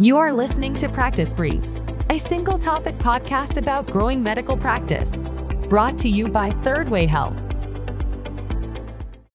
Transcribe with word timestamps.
You 0.00 0.16
are 0.16 0.32
listening 0.32 0.74
to 0.76 0.88
Practice 0.88 1.32
Briefs, 1.32 1.84
a 2.10 2.18
single 2.18 2.58
topic 2.58 2.98
podcast 2.98 3.58
about 3.58 3.86
growing 3.86 4.24
medical 4.24 4.56
practice, 4.56 5.22
brought 5.68 5.96
to 5.98 6.08
you 6.08 6.26
by 6.26 6.50
Third 6.64 6.88
Way 6.88 7.06
Health. 7.06 7.36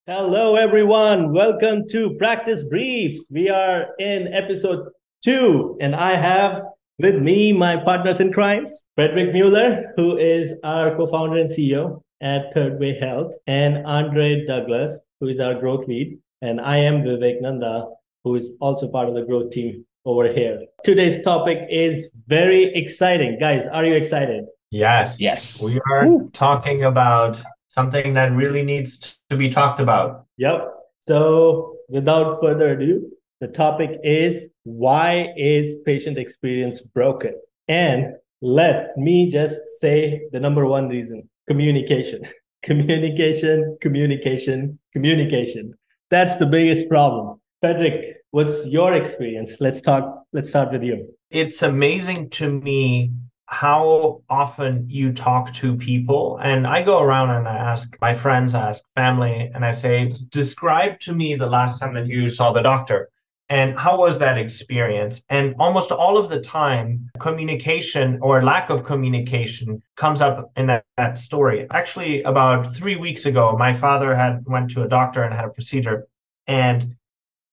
Hello, 0.06 0.58
everyone. 0.58 1.32
Welcome 1.32 1.88
to 1.92 2.14
Practice 2.16 2.66
Briefs. 2.66 3.26
We 3.32 3.48
are 3.48 3.96
in 4.00 4.34
episode 4.34 4.90
two, 5.24 5.78
and 5.80 5.96
I 5.96 6.16
have 6.16 6.62
with 6.98 7.16
me 7.22 7.54
my 7.54 7.78
partners 7.78 8.20
in 8.20 8.34
crimes, 8.34 8.84
Frederick 8.96 9.32
Mueller, 9.32 9.94
who 9.96 10.18
is 10.18 10.56
our 10.66 10.94
co 10.98 11.08
founder 11.08 11.38
and 11.38 11.50
CEO 11.50 12.02
at 12.20 12.54
Third 12.54 12.82
Way 12.82 13.00
Health, 13.00 13.32
and 13.48 13.88
Andre 13.88 14.46
Douglas, 14.46 15.06
who 15.22 15.30
is 15.30 15.40
our 15.40 15.58
growth 15.58 15.88
lead. 15.88 16.20
And 16.42 16.60
I 16.60 16.80
am 16.80 17.04
Vivek 17.04 17.40
Nanda, 17.40 17.86
who 18.26 18.36
is 18.36 18.58
also 18.60 18.90
part 18.90 19.08
of 19.08 19.16
the 19.16 19.24
growth 19.24 19.52
team 19.52 19.86
over 20.06 20.32
here. 20.32 20.66
Today's 20.84 21.22
topic 21.22 21.60
is 21.70 22.12
very 22.28 22.66
exciting. 22.76 23.38
Guys, 23.40 23.68
are 23.68 23.86
you 23.86 23.94
excited? 23.94 24.46
Yes. 24.72 25.20
Yes. 25.20 25.64
We 25.64 25.80
are 25.92 26.06
Ooh. 26.06 26.30
talking 26.34 26.84
about 26.84 27.42
something 27.70 28.14
that 28.14 28.32
really 28.34 28.64
needs 28.64 29.18
to 29.30 29.38
be 29.38 29.50
talked 29.50 29.80
about. 29.80 30.26
Yep. 30.38 30.68
So, 31.08 31.76
without 31.90 32.40
further 32.42 32.72
ado, 32.72 33.10
the 33.40 33.48
topic 33.48 34.00
is 34.04 34.50
why 34.64 35.34
is 35.38 35.78
patient 35.86 36.18
experience 36.18 36.82
broken? 36.82 37.34
And 37.68 38.14
let 38.42 38.98
me 38.98 39.30
just 39.30 39.60
say 39.80 40.22
the 40.32 40.40
number 40.40 40.66
one 40.66 40.88
reason 40.90 41.30
communication. 41.48 42.22
communication, 42.64 43.78
communication, 43.82 44.78
communication. 44.94 45.74
That's 46.10 46.38
the 46.38 46.46
biggest 46.46 46.90
problem. 46.90 47.40
Frederick, 47.62 48.18
what's 48.32 48.68
your 48.68 48.94
experience? 48.94 49.58
Let's 49.60 49.82
talk. 49.82 50.26
Let's 50.34 50.50
start 50.50 50.72
with 50.72 50.84
you. 50.84 51.08
It's 51.32 51.64
amazing 51.64 52.30
to 52.32 52.50
me 52.50 53.12
how 53.48 54.22
often 54.30 54.86
you 54.88 55.12
talk 55.12 55.54
to 55.56 55.76
people. 55.76 56.38
And 56.42 56.68
I 56.68 56.84
go 56.84 57.02
around 57.02 57.32
and 57.32 57.48
I 57.48 57.58
ask 57.58 57.96
my 58.00 58.14
friends, 58.14 58.54
I 58.54 58.70
ask 58.70 58.84
family, 58.96 59.50
and 59.56 59.66
I 59.66 59.72
say, 59.72 60.14
describe 60.30 61.00
to 61.02 61.14
me 61.14 61.36
the 61.36 61.48
last 61.48 61.80
time 61.80 61.94
that 61.96 62.06
you 62.06 62.30
saw 62.30 62.52
the 62.52 62.62
doctor. 62.62 63.10
And 63.52 63.76
how 63.76 63.98
was 63.98 64.20
that 64.20 64.38
experience? 64.38 65.24
And 65.30 65.56
almost 65.58 65.92
all 65.92 66.20
of 66.20 66.30
the 66.30 66.40
time, 66.40 67.10
communication 67.18 68.20
or 68.22 68.44
lack 68.44 68.70
of 68.70 68.84
communication 68.84 69.82
comes 69.96 70.22
up 70.22 70.52
in 70.56 70.68
that, 70.68 70.86
that 70.98 71.18
story. 71.18 71.66
Actually, 71.72 72.22
about 72.24 72.76
three 72.76 72.96
weeks 72.96 73.26
ago, 73.26 73.56
my 73.58 73.74
father 73.74 74.14
had 74.14 74.44
went 74.46 74.70
to 74.72 74.84
a 74.84 74.88
doctor 74.88 75.24
and 75.24 75.34
had 75.34 75.46
a 75.46 75.50
procedure. 75.50 76.08
And 76.46 76.96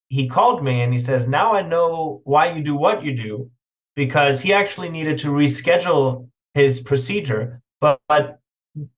he 0.09 0.27
called 0.27 0.63
me 0.63 0.81
and 0.81 0.93
he 0.93 0.99
says, 0.99 1.27
Now 1.27 1.53
I 1.53 1.61
know 1.61 2.21
why 2.23 2.51
you 2.51 2.63
do 2.63 2.75
what 2.75 3.03
you 3.03 3.15
do, 3.15 3.49
because 3.95 4.39
he 4.39 4.53
actually 4.53 4.89
needed 4.89 5.17
to 5.19 5.29
reschedule 5.29 6.29
his 6.53 6.79
procedure, 6.79 7.61
but, 7.81 7.99
but 8.07 8.39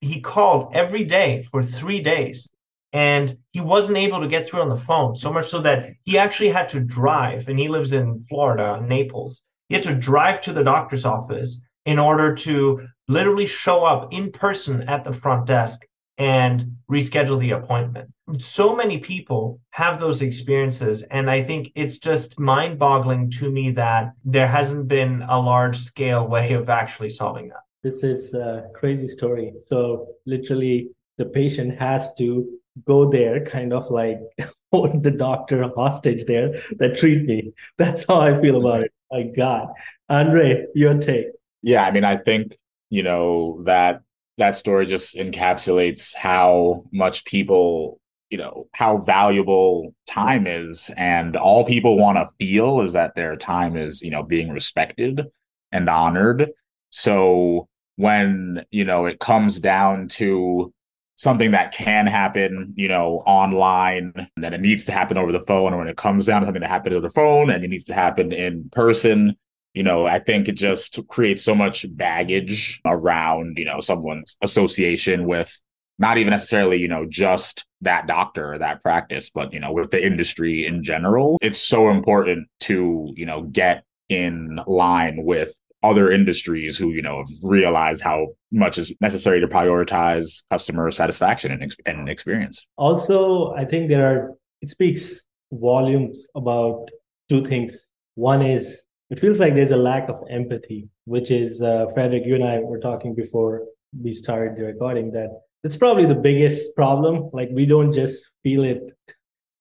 he 0.02 0.20
called 0.22 0.76
every 0.76 1.04
day 1.04 1.44
for 1.44 1.64
three 1.64 2.02
days 2.02 2.50
and 2.92 3.38
he 3.52 3.62
wasn't 3.62 3.98
able 3.98 4.20
to 4.20 4.28
get 4.28 4.48
through 4.48 4.62
on 4.62 4.70
the 4.70 4.78
phone 4.78 5.16
so 5.16 5.32
much 5.32 5.48
so 5.50 5.60
that 5.60 5.90
he 6.04 6.18
actually 6.18 6.50
had 6.50 6.68
to 6.70 6.80
drive 6.80 7.48
and 7.48 7.60
he 7.60 7.68
lives 7.68 7.94
in 7.94 8.24
florida 8.24 8.84
naples. 8.86 9.42
He 9.68 9.76
had 9.76 9.84
to 9.84 9.94
drive 9.94 10.42
to 10.42 10.54
the 10.54 10.64
doctor's 10.64 11.06
office 11.06 11.62
in 11.86 12.00
order 12.00 12.34
to 12.36 12.88
literally 13.08 13.46
show 13.46 13.84
up 13.84 14.12
in 14.12 14.32
person 14.32 14.82
at 14.90 15.04
the 15.04 15.14
front 15.14 15.46
desk 15.46 15.82
and 16.18 16.64
reschedule 16.92 17.40
the 17.40 17.52
appointment 17.52 18.10
so 18.38 18.76
many 18.76 18.98
people 18.98 19.60
have 19.72 20.00
those 20.00 20.22
experiences 20.22 21.04
and 21.04 21.30
i 21.30 21.44
think 21.44 21.72
it's 21.76 21.98
just 21.98 22.40
mind-boggling 22.40 23.30
to 23.30 23.50
me 23.50 23.72
that 23.72 24.14
there 24.24 24.48
hasn't 24.48 24.88
been 24.88 25.24
a 25.30 25.40
large 25.40 25.78
scale 25.78 26.28
way 26.28 26.54
of 26.54 26.70
actually 26.70 27.10
solving 27.10 27.48
that 27.50 27.64
this 27.84 28.04
is 28.04 28.34
a 28.34 28.70
crazy 28.74 29.08
story 29.08 29.54
so 29.60 30.08
literally 30.26 30.90
the 31.18 31.26
patient 31.26 31.78
has 31.78 32.14
to 32.16 32.60
go 32.86 33.10
there, 33.10 33.46
kind 33.46 33.74
of 33.74 33.90
like 33.92 34.20
hold 34.72 35.04
the 35.04 35.12
doctor 35.12 35.70
hostage 35.76 36.26
there 36.26 36.54
that 36.78 36.98
treat 36.98 37.26
me. 37.26 37.54
That's 37.78 38.06
how 38.06 38.22
I 38.22 38.40
feel 38.40 38.58
about 38.58 38.82
it. 38.82 38.94
My 39.12 39.24
God. 39.24 39.68
Andre, 40.08 40.66
your 40.74 40.98
take. 40.98 41.28
Yeah, 41.62 41.84
I 41.84 41.92
mean, 41.92 42.04
I 42.04 42.18
think, 42.18 42.58
you 42.90 43.04
know, 43.04 43.62
that 43.64 44.02
that 44.38 44.56
story 44.56 44.86
just 44.86 45.16
encapsulates 45.16 46.16
how 46.16 46.86
much 46.94 47.26
people, 47.26 48.00
you 48.30 48.38
know, 48.38 48.66
how 48.74 48.98
valuable 48.98 49.94
time 50.08 50.46
is. 50.48 50.92
And 50.98 51.36
all 51.36 51.66
people 51.66 51.98
want 51.98 52.18
to 52.18 52.30
feel 52.38 52.82
is 52.82 52.94
that 52.94 53.16
their 53.16 53.36
time 53.36 53.76
is, 53.76 54.02
you 54.02 54.12
know, 54.12 54.24
being 54.24 54.50
respected 54.50 55.24
and 55.72 55.90
honored. 55.90 56.50
So 56.90 57.68
when, 57.96 58.64
you 58.72 58.86
know, 58.86 59.06
it 59.06 59.20
comes 59.20 59.60
down 59.60 60.08
to 60.10 60.74
something 61.16 61.52
that 61.52 61.74
can 61.74 62.08
happen, 62.08 62.74
you 62.78 62.88
know, 62.88 63.24
online, 63.26 64.14
that 64.38 64.54
it 64.54 64.62
needs 64.62 64.86
to 64.86 64.94
happen 64.94 65.18
over 65.18 65.34
the 65.34 65.42
phone, 65.42 65.74
or 65.74 65.80
when 65.80 65.88
it 65.88 65.98
comes 65.98 66.28
down 66.28 66.42
to 66.42 66.48
something 66.48 66.62
to 66.62 66.68
happen 66.68 66.94
over 66.94 67.02
the 67.02 67.14
phone 67.14 67.50
and 67.50 67.64
it 67.64 67.68
needs 67.68 67.84
to 67.84 67.94
happen 67.94 68.32
in 68.32 68.70
person, 68.70 69.36
you 69.74 69.84
know, 69.84 70.06
I 70.06 70.20
think 70.20 70.48
it 70.48 70.54
just 70.54 71.00
creates 71.10 71.44
so 71.44 71.54
much 71.54 71.86
baggage 71.96 72.80
around, 72.86 73.58
you 73.58 73.66
know, 73.66 73.82
someone's 73.82 74.38
association 74.42 75.28
with 75.28 75.60
not 76.00 76.18
even 76.18 76.32
necessarily, 76.32 76.78
you 76.78 76.88
know, 76.88 77.06
just 77.08 77.66
that 77.82 78.08
doctor 78.08 78.54
or 78.54 78.58
that 78.58 78.82
practice, 78.82 79.30
but, 79.30 79.54
you 79.54 79.60
know, 79.60 79.72
with 79.72 79.92
the 79.92 80.04
industry 80.04 80.66
in 80.66 80.84
general. 80.84 81.38
It's 81.42 81.60
so 81.60 81.90
important 81.90 82.48
to, 82.62 83.14
you 83.16 83.26
know, 83.26 83.44
get 83.44 83.84
in 84.10 84.60
line 84.66 85.24
with 85.24 85.54
other 85.84 86.12
industries 86.12 86.78
who 86.78 86.90
you 86.92 87.02
know 87.02 87.20
have 87.20 87.28
realized 87.42 88.02
how 88.02 88.28
much 88.52 88.78
is 88.78 88.94
necessary 89.00 89.40
to 89.40 89.48
prioritize 89.48 90.44
customer 90.52 90.92
satisfaction 90.92 91.52
and, 91.52 91.76
and 91.86 92.10
experience 92.10 92.68
also 92.76 93.54
i 93.54 93.64
think 93.64 93.88
there 93.88 94.06
are 94.06 94.32
it 94.62 94.70
speaks 94.70 95.24
volumes 95.54 96.28
about 96.36 96.90
two 97.30 97.46
things 97.46 97.88
one 98.16 98.42
is 98.42 98.82
it 99.10 99.20
feels 99.20 99.40
like 99.40 99.54
there's 99.54 99.72
a 99.72 99.78
lack 99.78 100.10
of 100.10 100.22
empathy 100.30 100.90
which 101.06 101.32
is 101.32 101.62
uh, 101.62 101.86
frederick 101.94 102.24
you 102.26 102.36
and 102.36 102.44
i 102.44 102.60
were 102.60 102.80
talking 102.80 103.16
before 103.16 103.62
we 104.04 104.12
started 104.14 104.58
the 104.58 104.64
recording 104.64 105.12
that 105.12 105.30
it's 105.64 105.78
probably 105.78 106.06
the 106.06 106.16
biggest 106.16 106.76
problem. 106.76 107.30
Like 107.34 107.50
we 107.52 107.66
don't 107.66 107.92
just 107.92 108.30
feel 108.44 108.64
it 108.64 108.92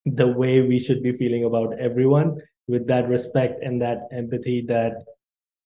the 0.05 0.29
way 0.29 0.61
we 0.61 0.79
should 0.79 1.03
be 1.03 1.13
feeling 1.13 1.45
about 1.45 1.79
everyone. 1.79 2.39
With 2.67 2.87
that 2.89 3.09
respect 3.09 3.63
and 3.63 3.81
that 3.81 4.09
empathy 4.13 4.61
that 4.69 4.93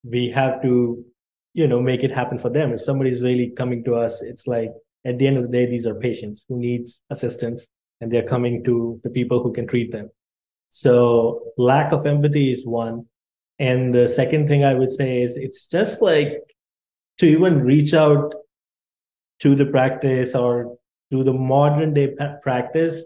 we 0.05 0.31
have 0.31 0.63
to 0.63 1.05
you 1.53 1.67
know 1.67 1.81
make 1.81 2.05
it 2.05 2.13
happen 2.13 2.39
for 2.39 2.49
them. 2.49 2.73
If 2.73 2.81
somebody's 2.81 3.23
really 3.23 3.51
coming 3.51 3.83
to 3.85 3.97
us 3.97 4.23
it's 4.23 4.47
like 4.47 4.71
at 5.05 5.19
the 5.19 5.27
end 5.27 5.37
of 5.37 5.43
the 5.43 5.49
day 5.49 5.67
these 5.67 5.87
are 5.87 5.97
patients 5.97 6.45
who 6.49 6.59
needs 6.59 7.01
assistance 7.11 7.67
and 8.01 8.11
they're 8.11 8.23
coming 8.23 8.63
to 8.65 9.01
the 9.03 9.11
people 9.11 9.43
who 9.43 9.53
can 9.53 9.67
treat 9.67 9.91
them. 9.91 10.11
So 10.69 11.53
lack 11.59 11.93
of 11.93 12.07
empathy 12.07 12.53
is 12.53 12.65
one. 12.65 13.07
And 13.59 13.95
the 13.95 14.09
second 14.09 14.47
thing 14.47 14.65
i 14.65 14.75
would 14.75 14.93
say 14.93 15.23
is 15.23 15.37
it's 15.37 15.67
just 15.67 16.03
like 16.03 16.41
to 17.19 17.27
even 17.27 17.65
reach 17.65 17.95
out 17.95 18.35
to 19.43 19.55
the 19.55 19.67
practice 19.67 20.35
or 20.35 20.77
to 21.11 21.23
the 21.23 21.33
modern 21.33 21.93
day 21.93 22.15
practice 22.43 23.05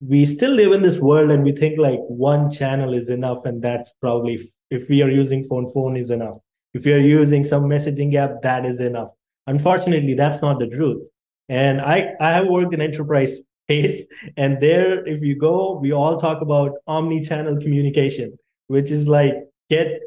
we 0.00 0.24
still 0.24 0.52
live 0.52 0.72
in 0.72 0.82
this 0.82 0.98
world 0.98 1.30
and 1.30 1.42
we 1.44 1.52
think 1.52 1.78
like 1.78 2.00
one 2.08 2.50
channel 2.50 2.94
is 2.94 3.08
enough 3.08 3.44
and 3.44 3.62
that's 3.62 3.92
probably 4.00 4.38
if 4.70 4.88
we 4.88 5.02
are 5.02 5.10
using 5.10 5.42
phone 5.42 5.70
phone 5.72 5.96
is 5.96 6.10
enough. 6.10 6.36
If 6.72 6.86
you're 6.86 7.00
using 7.00 7.44
some 7.44 7.64
messaging 7.64 8.14
app 8.14 8.42
that 8.42 8.64
is 8.64 8.80
enough. 8.80 9.10
Unfortunately 9.46 10.14
that's 10.14 10.40
not 10.40 10.58
the 10.58 10.68
truth. 10.68 11.06
And 11.48 11.80
i 11.80 12.14
i 12.20 12.32
have 12.32 12.46
worked 12.46 12.72
in 12.72 12.80
enterprise 12.80 13.38
space 13.64 14.06
and 14.36 14.60
there 14.60 15.06
if 15.06 15.22
you 15.22 15.36
go 15.36 15.78
we 15.78 15.92
all 15.92 16.18
talk 16.18 16.40
about 16.42 16.78
omni-channel 16.88 17.60
communication 17.60 18.36
which 18.66 18.90
is 18.90 19.06
like 19.06 19.34
get 19.68 20.00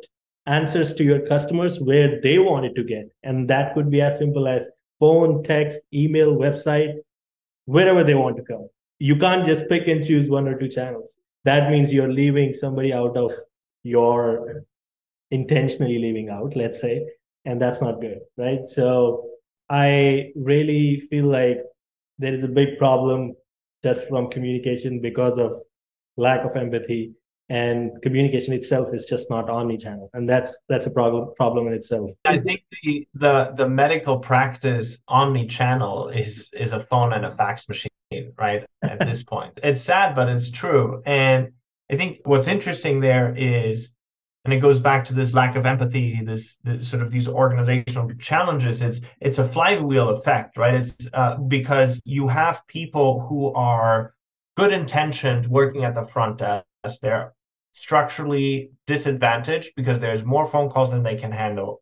answers 0.46 0.94
to 0.96 1.04
your 1.06 1.26
customers 1.28 1.80
where 1.80 2.20
they 2.20 2.40
want 2.40 2.66
it 2.66 2.76
to 2.76 2.84
get. 2.84 3.10
And 3.22 3.50
that 3.50 3.74
could 3.74 3.90
be 3.90 4.02
as 4.02 4.18
simple 4.18 4.48
as 4.48 4.68
phone 5.00 5.44
text 5.44 5.82
email 5.94 6.36
website 6.36 6.96
wherever 7.66 8.04
they 8.04 8.16
want 8.16 8.38
to 8.38 8.44
come. 8.44 8.68
You 9.00 9.18
can't 9.18 9.46
just 9.46 9.68
pick 9.70 9.88
and 9.88 10.06
choose 10.06 10.30
one 10.30 10.48
or 10.48 10.58
two 10.58 10.70
channels. 10.70 11.16
That 11.46 11.70
means 11.70 11.94
you're 11.94 12.12
leaving 12.12 12.54
somebody 12.54 12.94
out 12.94 13.18
of 13.18 13.32
your 13.84 14.64
intentionally 15.32 15.98
leaving 15.98 16.30
out 16.30 16.56
let's 16.56 16.80
say 16.80 17.06
and 17.44 17.62
that's 17.62 17.82
not 17.82 18.00
good 18.00 18.20
right? 18.38 18.66
So 18.68 19.30
i 19.70 20.32
really 20.36 21.00
feel 21.10 21.26
like 21.26 21.58
there 22.20 22.34
is 22.34 22.44
a 22.44 22.48
big 22.48 22.78
problem 22.78 23.34
just 23.84 24.08
from 24.08 24.30
communication 24.30 25.00
because 25.02 25.38
of 25.38 25.56
lack 26.18 26.46
of 26.46 26.56
empathy 26.56 27.14
and 27.50 28.02
communication 28.02 28.54
itself 28.54 28.94
is 28.94 29.06
just 29.06 29.30
not 29.30 29.50
omni-channel. 29.50 30.10
And 30.14 30.28
that's 30.28 30.58
that's 30.70 30.86
a 30.86 30.92
problem 30.92 31.34
problem 31.36 31.68
in 31.68 31.74
itself. 31.74 32.12
I 32.26 32.40
think 32.40 32.64
the 32.84 33.08
the, 33.14 33.54
the 33.58 33.70
medical 33.70 34.20
practice 34.20 34.98
omni-channel 35.08 36.10
is 36.10 36.50
is 36.54 36.72
a 36.72 36.86
phone 36.86 37.14
and 37.14 37.26
a 37.26 37.32
fax 37.32 37.68
machine 37.68 37.90
right 38.38 38.66
at 38.84 39.00
this 39.00 39.24
point. 39.24 39.60
It's 39.64 39.82
sad 39.82 40.16
but 40.16 40.30
it's 40.30 40.50
true. 40.50 41.02
And 41.06 41.52
i 41.92 41.98
think 41.98 42.20
what's 42.24 42.48
interesting 42.48 43.02
there 43.02 43.36
is 43.36 43.92
and 44.46 44.54
it 44.54 44.60
goes 44.60 44.80
back 44.80 45.06
to 45.06 45.14
this 45.14 45.34
lack 45.34 45.56
of 45.56 45.66
empathy 45.66 46.20
this, 46.24 46.58
this, 46.64 46.88
sort 46.88 47.02
of 47.02 47.12
these 47.12 47.28
organizational 47.28 48.10
challenges 48.16 48.82
it's 48.82 49.02
it's 49.22 49.40
a 49.40 49.48
flywheel 49.48 50.10
effect 50.10 50.58
right? 50.58 50.74
It's 50.76 50.96
uh, 51.14 51.38
because 51.38 52.02
you 52.06 52.28
have 52.28 52.66
people 52.68 53.26
who 53.28 53.54
are 53.54 54.14
good 54.56 54.72
intentioned 54.72 55.48
working 55.48 55.84
at 55.84 55.96
the 55.96 56.06
front 56.06 56.38
desk 56.38 56.66
they're 57.02 57.34
structurally 57.72 58.72
disadvantaged 58.86 59.72
because 59.76 60.00
there's 60.00 60.24
more 60.24 60.46
phone 60.46 60.70
calls 60.70 60.92
than 60.92 61.04
they 61.04 61.16
can 61.16 61.32
handle 61.32 61.82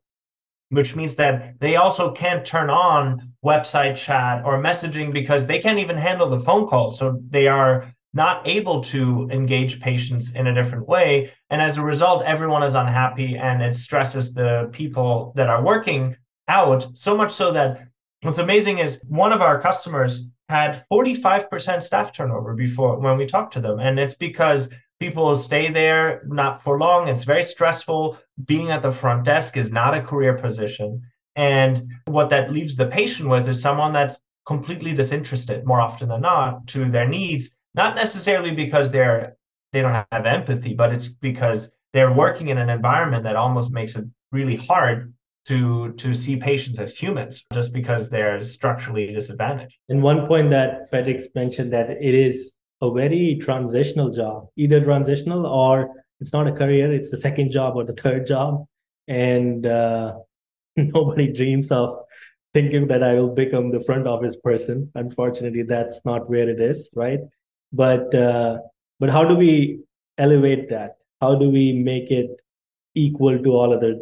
which 0.71 0.95
means 0.95 1.15
that 1.15 1.59
they 1.59 1.75
also 1.75 2.11
can't 2.11 2.45
turn 2.45 2.69
on 2.69 3.33
website 3.45 3.95
chat 3.95 4.43
or 4.45 4.57
messaging 4.57 5.11
because 5.11 5.45
they 5.45 5.59
can't 5.59 5.79
even 5.79 5.97
handle 5.97 6.29
the 6.29 6.39
phone 6.39 6.65
calls 6.65 6.97
so 6.97 7.19
they 7.29 7.47
are 7.47 7.93
not 8.13 8.45
able 8.47 8.81
to 8.81 9.27
engage 9.31 9.81
patients 9.81 10.31
in 10.31 10.47
a 10.47 10.53
different 10.53 10.87
way. 10.87 11.31
And 11.49 11.61
as 11.61 11.77
a 11.77 11.83
result, 11.83 12.23
everyone 12.23 12.63
is 12.63 12.73
unhappy 12.73 13.37
and 13.37 13.61
it 13.61 13.75
stresses 13.75 14.33
the 14.33 14.69
people 14.71 15.33
that 15.35 15.49
are 15.49 15.63
working 15.63 16.15
out 16.47 16.87
so 16.93 17.15
much 17.15 17.33
so 17.33 17.51
that 17.51 17.87
what's 18.21 18.39
amazing 18.39 18.79
is 18.79 18.99
one 19.07 19.33
of 19.33 19.41
our 19.41 19.61
customers 19.61 20.27
had 20.47 20.85
45% 20.91 21.83
staff 21.83 22.13
turnover 22.13 22.53
before 22.53 22.97
when 22.97 23.17
we 23.17 23.25
talked 23.25 23.53
to 23.53 23.61
them. 23.61 23.79
And 23.79 23.99
it's 23.99 24.15
because 24.15 24.69
people 25.01 25.35
stay 25.35 25.65
there 25.71 26.21
not 26.27 26.63
for 26.63 26.77
long. 26.77 27.07
It's 27.07 27.23
very 27.33 27.43
stressful. 27.43 28.17
Being 28.45 28.69
at 28.71 28.83
the 28.83 28.91
front 29.01 29.25
desk 29.25 29.57
is 29.57 29.71
not 29.71 29.97
a 29.97 30.01
career 30.09 30.33
position. 30.37 31.01
And 31.35 31.73
what 32.05 32.29
that 32.29 32.53
leaves 32.53 32.75
the 32.75 32.85
patient 32.99 33.27
with 33.27 33.49
is 33.49 33.61
someone 33.61 33.93
that's 33.93 34.19
completely 34.45 34.93
disinterested 34.93 35.65
more 35.65 35.81
often 35.81 36.07
than 36.09 36.21
not 36.21 36.67
to 36.73 36.89
their 36.89 37.07
needs 37.07 37.51
not 37.73 37.95
necessarily 37.95 38.51
because 38.51 38.91
they're 38.91 39.35
they 39.73 39.81
don't 39.81 40.05
have 40.11 40.25
empathy, 40.25 40.73
but 40.73 40.91
it's 40.91 41.07
because 41.07 41.69
they're 41.93 42.11
working 42.11 42.49
in 42.49 42.57
an 42.57 42.69
environment 42.69 43.23
that 43.23 43.37
almost 43.37 43.71
makes 43.71 43.95
it 43.95 44.05
really 44.31 44.57
hard 44.57 45.13
to 45.45 45.93
to 45.93 46.13
see 46.13 46.35
patients 46.35 46.77
as 46.79 46.91
humans 46.93 47.43
just 47.53 47.71
because 47.73 48.09
they're 48.09 48.43
structurally 48.43 49.07
disadvantaged. 49.13 49.77
And 49.89 50.03
one 50.03 50.27
point 50.27 50.49
that 50.51 50.89
Frederick 50.89 51.21
mentioned 51.33 51.71
that 51.73 51.89
it 51.89 52.15
is 52.27 52.55
a 52.81 52.91
very 52.91 53.37
transitional 53.41 54.09
job, 54.09 54.47
either 54.55 54.83
transitional 54.83 55.45
or 55.45 56.03
it's 56.19 56.33
not 56.33 56.47
a 56.47 56.51
career, 56.51 56.91
it's 56.91 57.11
the 57.11 57.17
second 57.17 57.51
job 57.51 57.75
or 57.75 57.83
the 57.83 57.93
third 57.93 58.27
job. 58.27 58.65
And 59.07 59.65
uh, 59.65 60.15
nobody 60.75 61.31
dreams 61.31 61.71
of 61.71 61.95
thinking 62.53 62.87
that 62.87 63.03
I 63.03 63.13
will 63.13 63.33
become 63.33 63.71
the 63.71 63.83
front 63.83 64.07
office 64.07 64.35
person. 64.35 64.91
Unfortunately, 64.95 65.63
that's 65.63 66.01
not 66.05 66.29
where 66.29 66.49
it 66.49 66.59
is, 66.59 66.89
right? 66.93 67.19
but 67.71 68.13
uh, 68.13 68.59
but 68.99 69.09
how 69.09 69.23
do 69.23 69.35
we 69.35 69.79
elevate 70.17 70.69
that 70.69 70.97
how 71.21 71.35
do 71.35 71.49
we 71.49 71.73
make 71.73 72.11
it 72.11 72.41
equal 72.95 73.41
to 73.41 73.51
all 73.51 73.73
other 73.73 73.95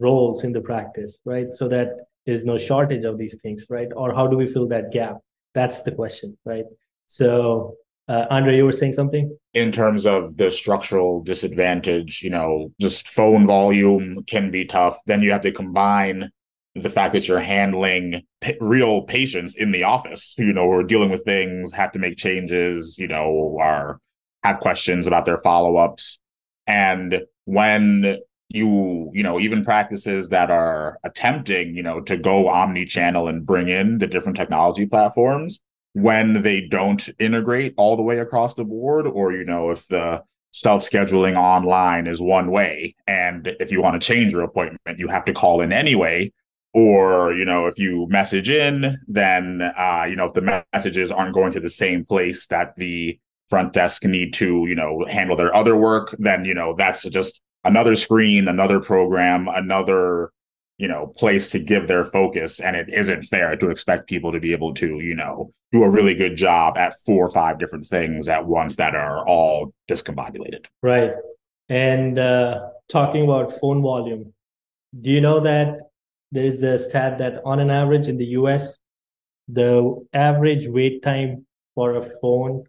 roles 0.00 0.42
in 0.42 0.52
the 0.52 0.60
practice 0.60 1.18
right 1.24 1.52
so 1.52 1.68
that 1.68 1.88
there's 2.26 2.44
no 2.44 2.56
shortage 2.56 3.04
of 3.04 3.18
these 3.18 3.36
things 3.42 3.66
right 3.68 3.88
or 3.94 4.14
how 4.14 4.26
do 4.26 4.36
we 4.36 4.46
fill 4.46 4.66
that 4.66 4.90
gap 4.90 5.18
that's 5.52 5.82
the 5.82 5.92
question 5.92 6.36
right 6.44 6.64
so 7.06 7.76
uh, 8.08 8.26
andre 8.30 8.56
you 8.56 8.64
were 8.64 8.72
saying 8.72 8.92
something 8.92 9.36
in 9.54 9.72
terms 9.72 10.06
of 10.06 10.36
the 10.36 10.50
structural 10.50 11.22
disadvantage 11.22 12.22
you 12.22 12.30
know 12.30 12.72
just 12.80 13.08
phone 13.08 13.46
volume 13.46 14.22
can 14.26 14.50
be 14.50 14.64
tough 14.64 14.98
then 15.06 15.22
you 15.22 15.30
have 15.30 15.40
to 15.40 15.52
combine 15.52 16.30
the 16.74 16.90
fact 16.90 17.12
that 17.12 17.28
you're 17.28 17.40
handling 17.40 18.22
p- 18.40 18.56
real 18.60 19.02
patients 19.02 19.54
in 19.54 19.70
the 19.70 19.84
office, 19.84 20.34
you 20.36 20.52
know, 20.52 20.64
who 20.64 20.72
are 20.72 20.82
dealing 20.82 21.10
with 21.10 21.24
things, 21.24 21.72
have 21.72 21.92
to 21.92 21.98
make 21.98 22.16
changes, 22.16 22.98
you 22.98 23.06
know, 23.06 23.56
are 23.60 24.00
have 24.42 24.58
questions 24.58 25.06
about 25.06 25.24
their 25.24 25.38
follow 25.38 25.76
ups. 25.76 26.18
And 26.66 27.22
when 27.44 28.18
you, 28.48 29.10
you 29.12 29.22
know, 29.22 29.40
even 29.40 29.64
practices 29.64 30.28
that 30.30 30.50
are 30.50 30.98
attempting, 31.04 31.74
you 31.74 31.82
know, 31.82 32.00
to 32.02 32.16
go 32.16 32.48
omni 32.48 32.84
channel 32.84 33.28
and 33.28 33.46
bring 33.46 33.68
in 33.68 33.98
the 33.98 34.06
different 34.06 34.36
technology 34.36 34.86
platforms, 34.86 35.60
when 35.94 36.42
they 36.42 36.60
don't 36.60 37.08
integrate 37.18 37.74
all 37.76 37.96
the 37.96 38.02
way 38.02 38.18
across 38.18 38.54
the 38.54 38.64
board, 38.64 39.06
or, 39.06 39.32
you 39.32 39.44
know, 39.44 39.70
if 39.70 39.88
the 39.88 40.22
self 40.50 40.88
scheduling 40.88 41.36
online 41.36 42.06
is 42.06 42.20
one 42.20 42.50
way, 42.50 42.94
and 43.06 43.48
if 43.58 43.70
you 43.70 43.80
want 43.80 44.00
to 44.00 44.06
change 44.06 44.32
your 44.32 44.42
appointment, 44.42 44.98
you 44.98 45.08
have 45.08 45.24
to 45.24 45.32
call 45.32 45.60
in 45.60 45.72
anyway. 45.72 46.32
Or 46.76 47.32
you 47.32 47.44
know 47.44 47.68
if 47.68 47.78
you 47.78 48.08
message 48.10 48.50
in 48.50 48.98
then 49.06 49.62
uh, 49.78 50.06
you 50.08 50.16
know 50.16 50.24
if 50.24 50.34
the 50.34 50.60
messages 50.72 51.12
aren't 51.12 51.32
going 51.32 51.52
to 51.52 51.60
the 51.60 51.70
same 51.70 52.04
place 52.04 52.48
that 52.48 52.74
the 52.76 53.16
front 53.48 53.72
desk 53.72 54.02
need 54.02 54.32
to 54.34 54.66
you 54.66 54.74
know 54.74 55.06
handle 55.08 55.36
their 55.36 55.54
other 55.54 55.76
work 55.76 56.16
then 56.18 56.44
you 56.44 56.52
know 56.52 56.74
that's 56.74 57.04
just 57.04 57.40
another 57.62 57.94
screen 57.94 58.48
another 58.48 58.80
program 58.80 59.46
another 59.54 60.32
you 60.78 60.88
know 60.88 61.06
place 61.16 61.50
to 61.50 61.58
give 61.58 61.86
their 61.86 62.04
focus 62.04 62.60
and 62.60 62.74
it 62.74 62.88
isn't 62.88 63.22
fair 63.24 63.56
to 63.56 63.70
expect 63.70 64.08
people 64.08 64.32
to 64.32 64.40
be 64.40 64.52
able 64.52 64.74
to 64.74 65.00
you 65.00 65.14
know 65.14 65.52
do 65.72 65.82
a 65.82 65.90
really 65.90 66.14
good 66.14 66.36
job 66.36 66.76
at 66.76 66.94
four 67.04 67.26
or 67.26 67.30
five 67.30 67.58
different 67.58 67.84
things 67.84 68.28
at 68.28 68.46
once 68.46 68.76
that 68.76 68.94
are 68.94 69.26
all 69.26 69.74
discombobulated. 69.90 70.66
Right. 70.82 71.10
And 71.68 72.18
uh, 72.18 72.68
talking 72.88 73.24
about 73.24 73.58
phone 73.60 73.82
volume 73.82 74.32
do 75.00 75.10
you 75.10 75.20
know 75.20 75.40
that 75.40 75.78
there 76.30 76.44
is 76.44 76.62
a 76.62 76.78
stat 76.78 77.18
that 77.18 77.40
on 77.44 77.60
an 77.60 77.70
average 77.70 78.08
in 78.08 78.16
the 78.16 78.26
US, 78.38 78.78
the 79.48 80.04
average 80.12 80.66
wait 80.66 81.02
time 81.02 81.46
for 81.74 81.96
a 81.96 82.02
phone 82.02 82.64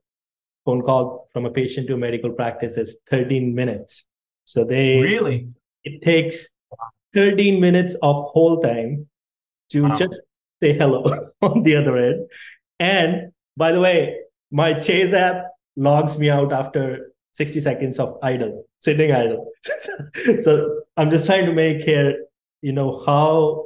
phone 0.65 0.81
call 0.81 1.27
from 1.31 1.45
a 1.45 1.51
patient 1.51 1.87
to 1.87 1.93
a 1.93 1.97
medical 1.97 2.31
practice 2.31 2.75
is 2.77 2.97
13 3.09 3.53
minutes. 3.53 4.05
So 4.45 4.63
they 4.63 4.97
really? 4.97 5.47
It 5.83 6.01
takes 6.01 6.49
13 7.15 7.59
minutes 7.59 7.95
of 8.03 8.15
whole 8.33 8.61
time 8.61 9.07
to 9.69 9.83
wow. 9.83 9.95
just 9.95 10.21
say 10.61 10.73
hello 10.73 11.03
on 11.41 11.63
the 11.63 11.75
other 11.75 11.97
end. 11.97 12.29
And 12.79 13.31
by 13.57 13.71
the 13.71 13.79
way, 13.79 14.19
my 14.51 14.73
Chase 14.73 15.13
app 15.13 15.45
logs 15.75 16.19
me 16.19 16.29
out 16.29 16.53
after 16.53 17.11
60 17.33 17.61
seconds 17.61 17.99
of 17.99 18.17
idle, 18.21 18.65
sitting 18.79 19.11
idle. 19.11 19.51
so 20.43 20.81
I'm 20.97 21.09
just 21.09 21.25
trying 21.25 21.45
to 21.45 21.53
make 21.53 21.81
here 21.81 22.25
you 22.65 22.73
know 22.73 23.03
how 23.05 23.65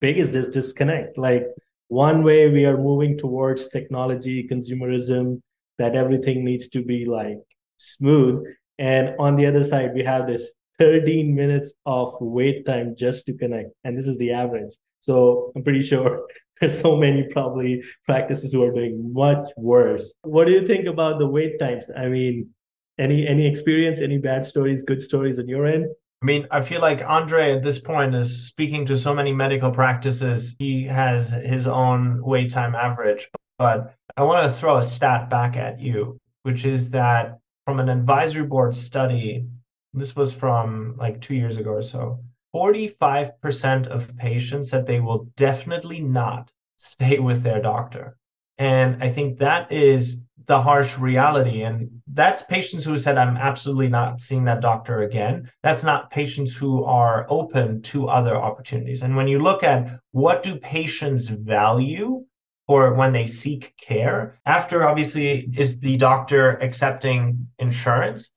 big 0.00 0.18
is 0.18 0.32
this 0.32 0.48
disconnect 0.48 1.16
like 1.16 1.46
one 1.86 2.24
way 2.24 2.50
we 2.50 2.66
are 2.66 2.76
moving 2.76 3.16
towards 3.16 3.68
technology 3.68 4.48
consumerism 4.48 5.40
that 5.78 5.94
everything 5.94 6.44
needs 6.44 6.68
to 6.68 6.82
be 6.82 7.04
like 7.04 7.38
smooth 7.76 8.44
and 8.78 9.14
on 9.20 9.36
the 9.36 9.46
other 9.46 9.62
side 9.62 9.94
we 9.94 10.02
have 10.02 10.26
this 10.26 10.50
13 10.78 11.34
minutes 11.34 11.72
of 11.86 12.14
wait 12.20 12.64
time 12.66 12.94
just 12.96 13.26
to 13.26 13.34
connect 13.34 13.70
and 13.84 13.96
this 13.96 14.06
is 14.06 14.18
the 14.18 14.32
average 14.32 14.74
so 15.00 15.52
i'm 15.54 15.62
pretty 15.62 15.82
sure 15.82 16.26
there's 16.60 16.78
so 16.78 16.96
many 16.96 17.24
probably 17.30 17.82
practices 18.06 18.52
who 18.52 18.62
are 18.62 18.72
doing 18.72 19.12
much 19.12 19.48
worse 19.56 20.12
what 20.22 20.46
do 20.46 20.52
you 20.52 20.66
think 20.66 20.86
about 20.86 21.18
the 21.18 21.26
wait 21.26 21.58
times 21.58 21.86
i 21.96 22.08
mean 22.08 22.48
any 22.98 23.26
any 23.26 23.46
experience 23.46 24.00
any 24.00 24.18
bad 24.18 24.44
stories 24.46 24.82
good 24.82 25.02
stories 25.02 25.38
on 25.38 25.48
your 25.48 25.66
end 25.66 25.86
I 26.22 26.26
mean, 26.26 26.46
I 26.50 26.62
feel 26.62 26.80
like 26.80 27.04
Andre 27.06 27.52
at 27.52 27.62
this 27.62 27.78
point 27.78 28.14
is 28.14 28.46
speaking 28.46 28.86
to 28.86 28.96
so 28.96 29.12
many 29.12 29.30
medical 29.30 29.70
practices. 29.70 30.56
He 30.58 30.82
has 30.84 31.28
his 31.28 31.66
own 31.66 32.24
wait 32.24 32.50
time 32.50 32.74
average. 32.74 33.28
But 33.58 33.94
I 34.16 34.22
want 34.22 34.50
to 34.50 34.58
throw 34.58 34.78
a 34.78 34.82
stat 34.82 35.28
back 35.28 35.56
at 35.56 35.80
you, 35.80 36.18
which 36.44 36.64
is 36.64 36.90
that 36.92 37.40
from 37.66 37.78
an 37.78 37.90
advisory 37.90 38.46
board 38.46 38.74
study, 38.74 39.46
this 39.94 40.16
was 40.16 40.32
from 40.32 40.96
like 40.96 41.20
two 41.20 41.34
years 41.34 41.56
ago 41.56 41.70
or 41.70 41.82
so, 41.82 42.18
45% 42.54 43.86
of 43.88 44.16
patients 44.16 44.70
said 44.70 44.86
they 44.86 45.00
will 45.00 45.28
definitely 45.36 46.00
not 46.00 46.50
stay 46.76 47.18
with 47.18 47.42
their 47.42 47.60
doctor. 47.60 48.16
And 48.58 49.02
I 49.02 49.08
think 49.08 49.38
that 49.38 49.72
is 49.72 50.18
the 50.46 50.60
harsh 50.60 50.98
reality. 50.98 51.62
And 51.62 51.90
that's 52.12 52.42
patients 52.42 52.84
who 52.84 52.98
said, 52.98 53.16
I'm 53.16 53.36
absolutely 53.36 53.88
not 53.88 54.20
seeing 54.20 54.44
that 54.44 54.60
doctor 54.60 55.02
again. 55.02 55.50
That's 55.62 55.82
not 55.82 56.10
patients 56.10 56.56
who 56.56 56.84
are 56.84 57.26
open 57.28 57.82
to 57.82 58.08
other 58.08 58.36
opportunities. 58.36 59.02
And 59.02 59.16
when 59.16 59.28
you 59.28 59.38
look 59.38 59.62
at 59.62 59.98
what 60.12 60.42
do 60.42 60.56
patients 60.56 61.28
value 61.28 62.24
for 62.66 62.94
when 62.94 63.12
they 63.12 63.26
seek 63.26 63.74
care, 63.76 64.38
after 64.46 64.86
obviously 64.86 65.50
is 65.56 65.78
the 65.80 65.96
doctor 65.96 66.50
accepting 66.62 67.48
insurance, 67.58 68.30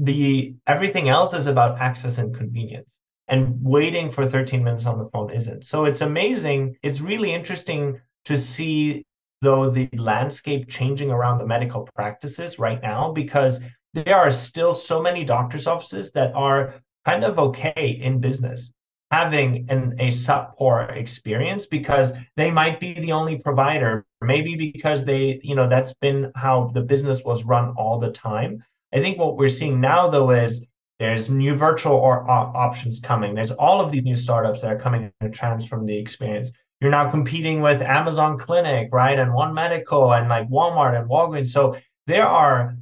the 0.00 0.54
everything 0.66 1.08
else 1.08 1.34
is 1.34 1.46
about 1.46 1.78
access 1.78 2.18
and 2.18 2.34
convenience. 2.34 2.96
And 3.28 3.56
waiting 3.62 4.10
for 4.10 4.26
13 4.26 4.64
minutes 4.64 4.86
on 4.86 4.98
the 4.98 5.08
phone 5.12 5.30
isn't. 5.30 5.64
So 5.64 5.84
it's 5.84 6.00
amazing. 6.00 6.76
It's 6.82 7.00
really 7.00 7.32
interesting 7.32 8.00
to 8.24 8.36
see 8.36 9.04
though 9.40 9.70
the 9.70 9.88
landscape 9.92 10.68
changing 10.68 11.10
around 11.10 11.38
the 11.38 11.46
medical 11.46 11.88
practices 11.94 12.58
right 12.58 12.82
now 12.82 13.12
because 13.12 13.60
there 13.94 14.16
are 14.16 14.30
still 14.30 14.74
so 14.74 15.00
many 15.00 15.24
doctors' 15.24 15.66
offices 15.66 16.10
that 16.12 16.34
are 16.34 16.74
kind 17.04 17.24
of 17.24 17.38
okay 17.38 17.98
in 18.02 18.20
business 18.20 18.72
having 19.10 19.66
an, 19.68 19.94
a 19.98 20.08
subpar 20.08 20.94
experience 20.96 21.66
because 21.66 22.12
they 22.36 22.50
might 22.50 22.78
be 22.78 22.94
the 22.94 23.12
only 23.12 23.38
provider 23.38 24.04
maybe 24.20 24.54
because 24.54 25.04
they 25.04 25.40
you 25.42 25.54
know 25.54 25.68
that's 25.68 25.94
been 25.94 26.30
how 26.34 26.70
the 26.74 26.80
business 26.80 27.24
was 27.24 27.44
run 27.44 27.70
all 27.76 27.98
the 27.98 28.12
time 28.12 28.62
i 28.92 29.00
think 29.00 29.18
what 29.18 29.36
we're 29.36 29.48
seeing 29.48 29.80
now 29.80 30.08
though 30.08 30.30
is 30.30 30.64
There's 31.00 31.30
new 31.30 31.54
virtual 31.56 31.96
or, 31.96 32.28
uh, 32.28 32.52
options 32.66 33.00
coming. 33.00 33.34
There's 33.34 33.52
all 33.52 33.80
of 33.80 33.90
these 33.90 34.04
new 34.04 34.16
startups 34.16 34.60
that 34.60 34.70
are 34.70 34.78
coming 34.78 35.10
to 35.22 35.30
transform 35.30 35.86
the 35.86 35.96
experience. 35.96 36.52
You're 36.80 36.90
now 36.90 37.10
competing 37.10 37.62
with 37.62 37.80
Amazon 37.80 38.38
Clinic, 38.38 38.90
right? 38.92 39.18
And 39.18 39.32
One 39.32 39.54
Medical 39.54 40.12
and 40.12 40.28
like 40.28 40.46
Walmart 40.50 40.94
and 40.98 41.08
Walgreens. 41.08 41.52
So 41.56 41.62
there 42.06 42.26
are 42.26 42.76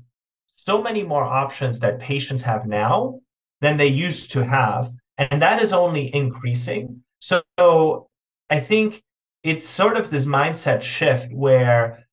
so 0.47 0.83
many 0.83 1.03
more 1.05 1.23
options 1.23 1.79
that 1.81 2.01
patients 2.01 2.43
have 2.43 2.67
now 2.67 3.21
than 3.61 3.77
they 3.77 3.87
used 4.07 4.33
to 4.33 4.41
have. 4.45 4.91
And 5.19 5.41
that 5.43 5.63
is 5.63 5.73
only 5.73 6.13
increasing. 6.13 7.05
So, 7.21 7.43
so 7.59 8.09
I 8.51 8.59
think 8.61 9.03
it's 9.45 9.69
sort 9.69 9.97
of 9.97 10.11
this 10.11 10.27
mindset 10.27 10.83
shift 10.83 11.33
where 11.33 12.05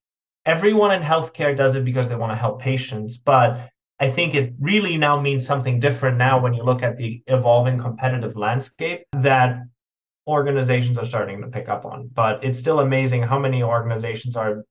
everyone 0.45 0.91
in 0.93 1.01
healthcare 1.01 1.55
does 1.55 1.73
it 1.75 1.83
because 1.83 2.07
they 2.07 2.15
want 2.15 2.31
to 2.31 2.43
help 2.45 2.61
patients. 2.61 3.17
But 3.17 3.71
I 3.99 4.11
think 4.11 4.35
it 4.35 4.53
really 4.59 4.97
now 4.97 5.19
means 5.19 5.45
something 5.45 5.79
different 5.79 6.17
now 6.17 6.39
when 6.39 6.53
you 6.53 6.63
look 6.63 6.83
at 6.83 6.97
the 6.97 7.23
evolving 7.27 7.79
competitive 7.79 8.35
landscape 8.35 9.05
that 9.13 9.63
organizations 10.27 10.97
are 10.97 11.05
starting 11.05 11.41
to 11.41 11.47
pick 11.47 11.69
up 11.69 11.85
on. 11.85 12.09
But 12.13 12.43
it's 12.43 12.59
still 12.59 12.79
amazing 12.81 13.23
how 13.23 13.39
many 13.39 13.63
organizations 13.63 14.35
are 14.35 14.65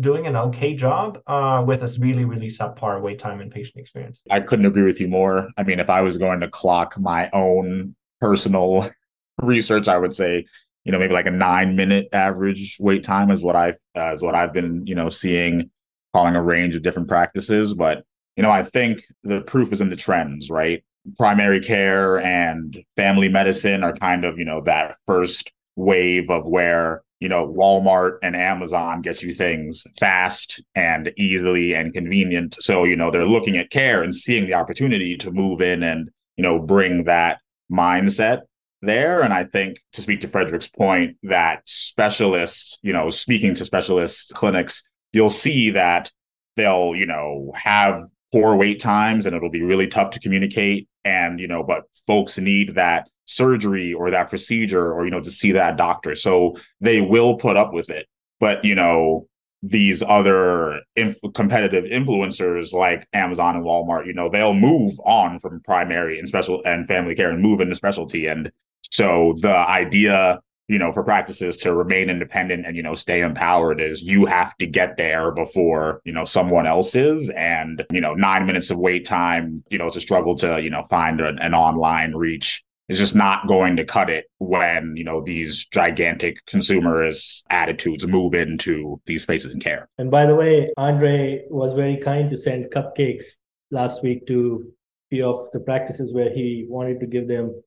doing 0.00 0.26
an 0.26 0.34
okay 0.34 0.74
job 0.74 1.20
uh, 1.26 1.62
with 1.66 1.82
a 1.82 1.96
really, 2.00 2.24
really 2.24 2.48
subpar 2.48 3.00
wait 3.00 3.18
time 3.18 3.40
and 3.40 3.50
patient 3.50 3.76
experience. 3.76 4.20
I 4.30 4.40
couldn't 4.40 4.66
agree 4.66 4.82
with 4.82 5.00
you 5.00 5.08
more. 5.08 5.50
I 5.56 5.62
mean, 5.62 5.78
if 5.78 5.90
I 5.90 6.00
was 6.00 6.16
going 6.16 6.40
to 6.40 6.48
clock 6.48 6.98
my 6.98 7.30
own 7.32 7.94
personal 8.20 8.90
research, 9.42 9.88
I 9.88 9.98
would 9.98 10.14
say, 10.14 10.46
you 10.84 10.92
know, 10.92 10.98
maybe 10.98 11.14
like 11.14 11.26
a 11.26 11.30
nine 11.30 11.76
minute 11.76 12.08
average 12.12 12.76
wait 12.80 13.04
time 13.04 13.30
is 13.30 13.42
what 13.42 13.56
I've 13.56 13.76
uh, 13.96 14.14
is 14.14 14.22
what 14.22 14.34
I've 14.34 14.52
been, 14.52 14.86
you 14.86 14.94
know, 14.94 15.10
seeing, 15.10 15.70
calling 16.12 16.34
a 16.34 16.42
range 16.42 16.74
of 16.76 16.82
different 16.82 17.08
practices. 17.08 17.74
But 17.74 18.04
you 18.36 18.42
know, 18.42 18.50
I 18.50 18.62
think 18.62 19.00
the 19.22 19.40
proof 19.40 19.72
is 19.72 19.80
in 19.80 19.90
the 19.90 19.96
trends, 19.96 20.50
right? 20.50 20.84
Primary 21.18 21.60
care 21.60 22.18
and 22.18 22.82
family 22.96 23.28
medicine 23.28 23.84
are 23.84 23.92
kind 23.92 24.24
of, 24.24 24.38
you 24.38 24.44
know, 24.44 24.62
that 24.62 24.96
first 25.06 25.52
wave 25.76 26.30
of 26.30 26.46
where 26.46 27.02
you 27.24 27.30
know, 27.30 27.48
Walmart 27.48 28.18
and 28.22 28.36
Amazon 28.36 29.00
gets 29.00 29.22
you 29.22 29.32
things 29.32 29.86
fast 29.98 30.62
and 30.74 31.10
easily 31.16 31.74
and 31.74 31.94
convenient. 31.94 32.54
So, 32.60 32.84
you 32.84 32.96
know, 32.96 33.10
they're 33.10 33.26
looking 33.26 33.56
at 33.56 33.70
care 33.70 34.02
and 34.02 34.14
seeing 34.14 34.44
the 34.44 34.52
opportunity 34.52 35.16
to 35.16 35.30
move 35.30 35.62
in 35.62 35.82
and, 35.82 36.10
you 36.36 36.42
know, 36.42 36.58
bring 36.58 37.04
that 37.04 37.40
mindset 37.72 38.42
there. 38.82 39.22
And 39.22 39.32
I 39.32 39.44
think 39.44 39.78
to 39.94 40.02
speak 40.02 40.20
to 40.20 40.28
Frederick's 40.28 40.68
point, 40.68 41.16
that 41.22 41.62
specialists, 41.64 42.78
you 42.82 42.92
know, 42.92 43.08
speaking 43.08 43.54
to 43.54 43.64
specialist 43.64 44.34
clinics, 44.34 44.82
you'll 45.14 45.30
see 45.30 45.70
that 45.70 46.12
they'll, 46.56 46.94
you 46.94 47.06
know, 47.06 47.52
have 47.54 48.04
poor 48.34 48.56
wait 48.56 48.80
times 48.80 49.26
and 49.26 49.36
it'll 49.36 49.50
be 49.50 49.62
really 49.62 49.86
tough 49.86 50.10
to 50.10 50.20
communicate. 50.20 50.88
And, 51.04 51.38
you 51.38 51.46
know, 51.46 51.62
but 51.62 51.84
folks 52.06 52.36
need 52.38 52.74
that 52.74 53.08
surgery 53.26 53.94
or 53.94 54.10
that 54.10 54.28
procedure 54.28 54.92
or 54.92 55.04
you 55.06 55.10
know 55.10 55.20
to 55.20 55.30
see 55.30 55.50
that 55.50 55.78
doctor 55.78 56.14
so 56.14 56.54
they 56.82 57.00
will 57.00 57.38
put 57.38 57.56
up 57.56 57.72
with 57.72 57.88
it 57.88 58.06
but 58.38 58.62
you 58.62 58.74
know 58.74 59.26
these 59.62 60.02
other 60.02 60.82
inf- 60.94 61.16
competitive 61.32 61.84
influencers 61.84 62.74
like 62.74 63.08
Amazon 63.14 63.56
and 63.56 63.64
Walmart, 63.64 64.06
you 64.06 64.12
know, 64.12 64.28
they'll 64.28 64.52
move 64.52 64.92
on 65.06 65.38
from 65.38 65.62
primary 65.62 66.18
and 66.18 66.28
special 66.28 66.60
and 66.66 66.86
family 66.86 67.14
care 67.14 67.30
and 67.30 67.40
move 67.40 67.62
into 67.62 67.74
specialty. 67.74 68.26
And 68.26 68.52
so 68.82 69.34
the 69.40 69.54
idea, 69.54 70.40
you 70.68 70.78
know, 70.78 70.92
for 70.92 71.04
practices 71.04 71.56
to 71.58 71.74
remain 71.74 72.08
independent 72.08 72.64
and, 72.66 72.76
you 72.76 72.82
know, 72.82 72.94
stay 72.94 73.20
empowered 73.20 73.80
is 73.80 74.02
you 74.02 74.26
have 74.26 74.56
to 74.56 74.66
get 74.66 74.96
there 74.96 75.30
before, 75.30 76.00
you 76.04 76.12
know, 76.12 76.24
someone 76.24 76.66
else 76.66 76.94
is. 76.94 77.30
And, 77.30 77.84
you 77.92 78.00
know, 78.00 78.14
nine 78.14 78.46
minutes 78.46 78.70
of 78.70 78.78
wait 78.78 79.04
time, 79.04 79.62
you 79.68 79.78
know, 79.78 79.86
it's 79.86 79.96
a 79.96 80.00
struggle 80.00 80.34
to, 80.36 80.62
you 80.62 80.70
know, 80.70 80.84
find 80.84 81.20
an, 81.20 81.38
an 81.38 81.54
online 81.54 82.14
reach 82.14 82.64
is 82.88 82.98
just 82.98 83.14
not 83.14 83.46
going 83.46 83.76
to 83.76 83.84
cut 83.84 84.10
it 84.10 84.26
when 84.38 84.94
you 84.96 85.04
know 85.04 85.22
these 85.22 85.64
gigantic 85.66 86.44
consumerist 86.46 87.42
attitudes 87.48 88.06
move 88.06 88.34
into 88.34 89.00
these 89.06 89.22
spaces 89.22 89.52
in 89.52 89.60
care. 89.60 89.88
And 89.98 90.10
by 90.10 90.26
the 90.26 90.34
way, 90.34 90.70
Andre 90.76 91.44
was 91.48 91.72
very 91.72 91.96
kind 91.96 92.30
to 92.30 92.36
send 92.36 92.66
cupcakes 92.66 93.24
last 93.70 94.02
week 94.02 94.26
to 94.26 94.70
few 95.10 95.26
of 95.26 95.50
the 95.52 95.60
practices 95.60 96.12
where 96.12 96.30
he 96.30 96.66
wanted 96.68 97.00
to 97.00 97.06
give 97.06 97.28
them 97.28 97.62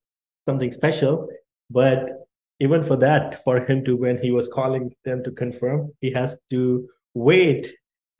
something 0.47 0.71
special. 0.71 1.27
But 1.69 2.16
even 2.59 2.83
for 2.83 2.95
that, 2.97 3.43
for 3.43 3.65
him 3.65 3.83
to 3.85 3.95
when 3.95 4.17
he 4.17 4.31
was 4.31 4.47
calling 4.47 4.93
them 5.05 5.23
to 5.23 5.31
confirm, 5.31 5.93
he 6.01 6.11
has 6.11 6.37
to 6.49 6.87
wait 7.13 7.67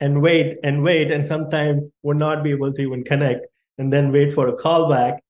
and 0.00 0.22
wait 0.22 0.58
and 0.62 0.82
wait, 0.82 1.10
and 1.10 1.26
sometimes 1.26 1.82
would 2.02 2.16
not 2.16 2.44
be 2.44 2.50
able 2.50 2.72
to 2.72 2.82
even 2.82 3.02
connect, 3.04 3.46
and 3.78 3.92
then 3.92 4.12
wait 4.12 4.32
for 4.32 4.48
a 4.48 4.56
call 4.56 4.88
back 4.88 5.22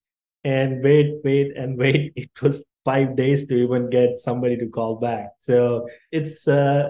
and 0.45 0.83
wait, 0.83 1.17
wait, 1.25 1.57
and 1.57 1.79
wait. 1.79 2.13
It 2.17 2.31
was 2.43 2.65
five 2.85 3.17
days 3.17 3.47
to 3.47 3.57
even 3.57 3.91
get 3.91 4.19
somebody 4.19 4.57
to 4.59 4.69
call 4.69 4.97
back. 4.97 5.31
So 5.39 5.89
it's 6.13 6.47
uh, 6.47 6.89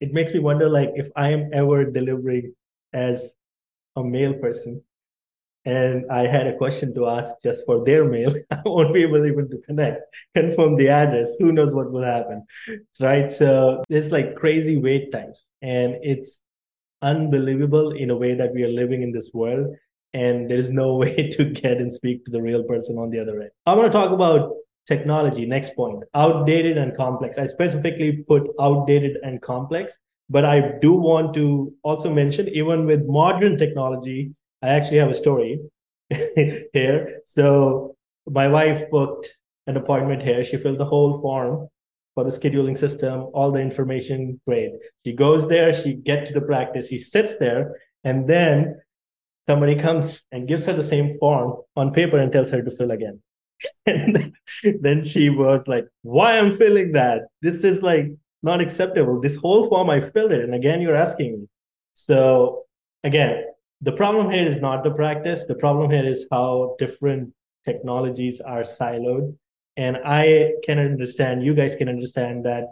it 0.00 0.12
makes 0.12 0.32
me 0.32 0.40
wonder, 0.40 0.68
like, 0.68 0.90
if 0.94 1.08
I 1.14 1.28
am 1.30 1.50
ever 1.52 1.84
delivering 1.84 2.54
as 2.92 3.34
a 3.96 4.02
mail 4.02 4.34
person, 4.34 4.82
and 5.64 6.10
I 6.10 6.26
had 6.26 6.46
a 6.46 6.56
question 6.56 6.94
to 6.94 7.06
ask 7.06 7.34
just 7.42 7.64
for 7.66 7.84
their 7.84 8.04
mail, 8.08 8.34
I 8.50 8.62
won't 8.64 8.92
be 8.92 9.02
able 9.02 9.24
even 9.24 9.48
to 9.50 9.58
connect, 9.66 10.02
confirm 10.34 10.76
the 10.76 10.88
address. 10.88 11.36
Who 11.38 11.52
knows 11.52 11.72
what 11.72 11.92
will 11.92 12.02
happen, 12.02 12.44
right? 13.00 13.30
So 13.30 13.82
there's 13.88 14.10
like 14.10 14.36
crazy 14.36 14.76
wait 14.76 15.12
times, 15.12 15.46
and 15.60 15.96
it's 16.02 16.40
unbelievable 17.00 17.90
in 17.90 18.10
a 18.10 18.16
way 18.16 18.34
that 18.34 18.54
we 18.54 18.62
are 18.64 18.68
living 18.68 19.02
in 19.02 19.12
this 19.12 19.30
world 19.34 19.74
and 20.14 20.50
there's 20.50 20.70
no 20.70 20.94
way 21.02 21.28
to 21.28 21.44
get 21.44 21.78
and 21.78 21.92
speak 21.92 22.24
to 22.24 22.30
the 22.30 22.40
real 22.40 22.62
person 22.64 22.98
on 22.98 23.10
the 23.10 23.18
other 23.18 23.40
end. 23.40 23.50
I 23.66 23.74
want 23.74 23.90
to 23.90 23.98
talk 23.98 24.10
about 24.10 24.52
technology. 24.86 25.46
Next 25.46 25.74
point 25.76 26.02
outdated 26.14 26.78
and 26.78 26.96
complex. 26.96 27.38
I 27.38 27.46
specifically 27.46 28.24
put 28.28 28.48
outdated 28.60 29.18
and 29.22 29.40
complex, 29.40 29.96
but 30.28 30.44
I 30.44 30.78
do 30.80 30.92
want 30.92 31.34
to 31.34 31.72
also 31.82 32.12
mention 32.12 32.48
even 32.48 32.86
with 32.86 33.06
modern 33.06 33.56
technology, 33.56 34.32
I 34.62 34.68
actually 34.68 34.98
have 34.98 35.10
a 35.10 35.14
story 35.14 35.60
here. 36.72 37.20
So 37.24 37.96
my 38.26 38.48
wife 38.48 38.90
booked 38.90 39.28
an 39.66 39.76
appointment 39.76 40.22
here. 40.22 40.42
She 40.42 40.56
filled 40.56 40.78
the 40.78 40.84
whole 40.84 41.20
form 41.20 41.68
for 42.14 42.24
the 42.24 42.30
scheduling 42.30 42.76
system, 42.76 43.28
all 43.32 43.50
the 43.50 43.60
information, 43.60 44.40
great. 44.46 44.72
She 45.04 45.14
goes 45.14 45.48
there, 45.48 45.72
she 45.72 45.94
gets 45.94 46.28
to 46.28 46.34
the 46.34 46.46
practice, 46.46 46.88
she 46.88 46.98
sits 46.98 47.38
there, 47.38 47.80
and 48.04 48.28
then 48.28 48.80
somebody 49.46 49.76
comes 49.76 50.24
and 50.30 50.46
gives 50.46 50.66
her 50.66 50.72
the 50.72 50.82
same 50.82 51.18
form 51.18 51.56
on 51.74 51.92
paper 51.92 52.18
and 52.18 52.30
tells 52.30 52.50
her 52.50 52.62
to 52.62 52.70
fill 52.70 52.90
again. 52.90 53.20
and 53.86 54.32
then 54.80 55.04
she 55.04 55.30
was 55.30 55.66
like, 55.68 55.86
Why 56.02 56.38
I'm 56.38 56.56
filling 56.56 56.92
that? 56.92 57.22
This 57.40 57.64
is 57.64 57.82
like 57.82 58.06
not 58.42 58.60
acceptable. 58.60 59.20
This 59.20 59.36
whole 59.36 59.68
form 59.68 59.88
I 59.88 60.00
filled 60.00 60.32
it. 60.32 60.44
And 60.44 60.54
again, 60.54 60.80
you're 60.80 60.96
asking 60.96 61.32
me. 61.32 61.46
So 61.94 62.64
again, 63.04 63.44
the 63.82 63.92
problem 63.92 64.30
here 64.30 64.46
is 64.46 64.58
not 64.58 64.84
the 64.84 64.92
practice. 64.92 65.44
The 65.46 65.56
problem 65.56 65.90
here 65.90 66.06
is 66.06 66.26
how 66.30 66.76
different 66.78 67.34
technologies 67.64 68.40
are 68.40 68.62
siloed. 68.62 69.36
And 69.76 69.98
I 70.04 70.52
can 70.62 70.78
understand, 70.78 71.44
you 71.44 71.52
guys 71.52 71.74
can 71.74 71.88
understand 71.88 72.46
that 72.46 72.66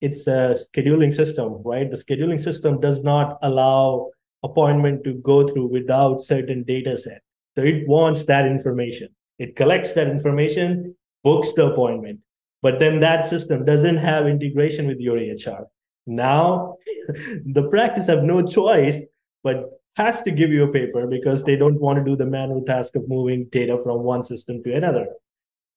it's 0.00 0.26
a 0.26 0.56
scheduling 0.56 1.12
system, 1.12 1.62
right? 1.64 1.90
The 1.90 1.98
scheduling 1.98 2.40
system 2.40 2.80
does 2.80 3.02
not 3.02 3.38
allow 3.42 4.10
appointment 4.42 5.04
to 5.04 5.14
go 5.14 5.46
through 5.46 5.66
without 5.66 6.22
certain 6.22 6.62
data 6.62 6.96
set. 6.96 7.20
So 7.56 7.62
it 7.62 7.86
wants 7.86 8.24
that 8.24 8.46
information. 8.46 9.08
It 9.38 9.56
collects 9.56 9.92
that 9.94 10.08
information, 10.08 10.96
books 11.22 11.52
the 11.52 11.72
appointment. 11.72 12.20
But 12.62 12.78
then 12.78 13.00
that 13.00 13.26
system 13.26 13.66
doesn't 13.66 13.98
have 13.98 14.26
integration 14.26 14.86
with 14.86 14.98
your 14.98 15.18
EHR. 15.18 15.64
Now 16.06 16.76
the 17.44 17.68
practice 17.70 18.06
have 18.06 18.22
no 18.22 18.46
choice, 18.46 19.04
but 19.42 19.70
has 19.96 20.22
to 20.22 20.30
give 20.30 20.50
you 20.50 20.64
a 20.64 20.72
paper 20.72 21.06
because 21.06 21.44
they 21.44 21.56
don't 21.56 21.80
want 21.80 21.98
to 21.98 22.04
do 22.04 22.16
the 22.16 22.26
manual 22.26 22.62
task 22.62 22.96
of 22.96 23.08
moving 23.08 23.46
data 23.52 23.78
from 23.82 24.02
one 24.02 24.24
system 24.24 24.62
to 24.64 24.74
another. 24.74 25.06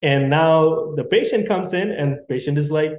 And 0.01 0.29
now 0.29 0.93
the 0.95 1.03
patient 1.03 1.47
comes 1.47 1.73
in 1.73 1.91
and 1.91 2.19
patient 2.27 2.57
is 2.57 2.71
like, 2.71 2.93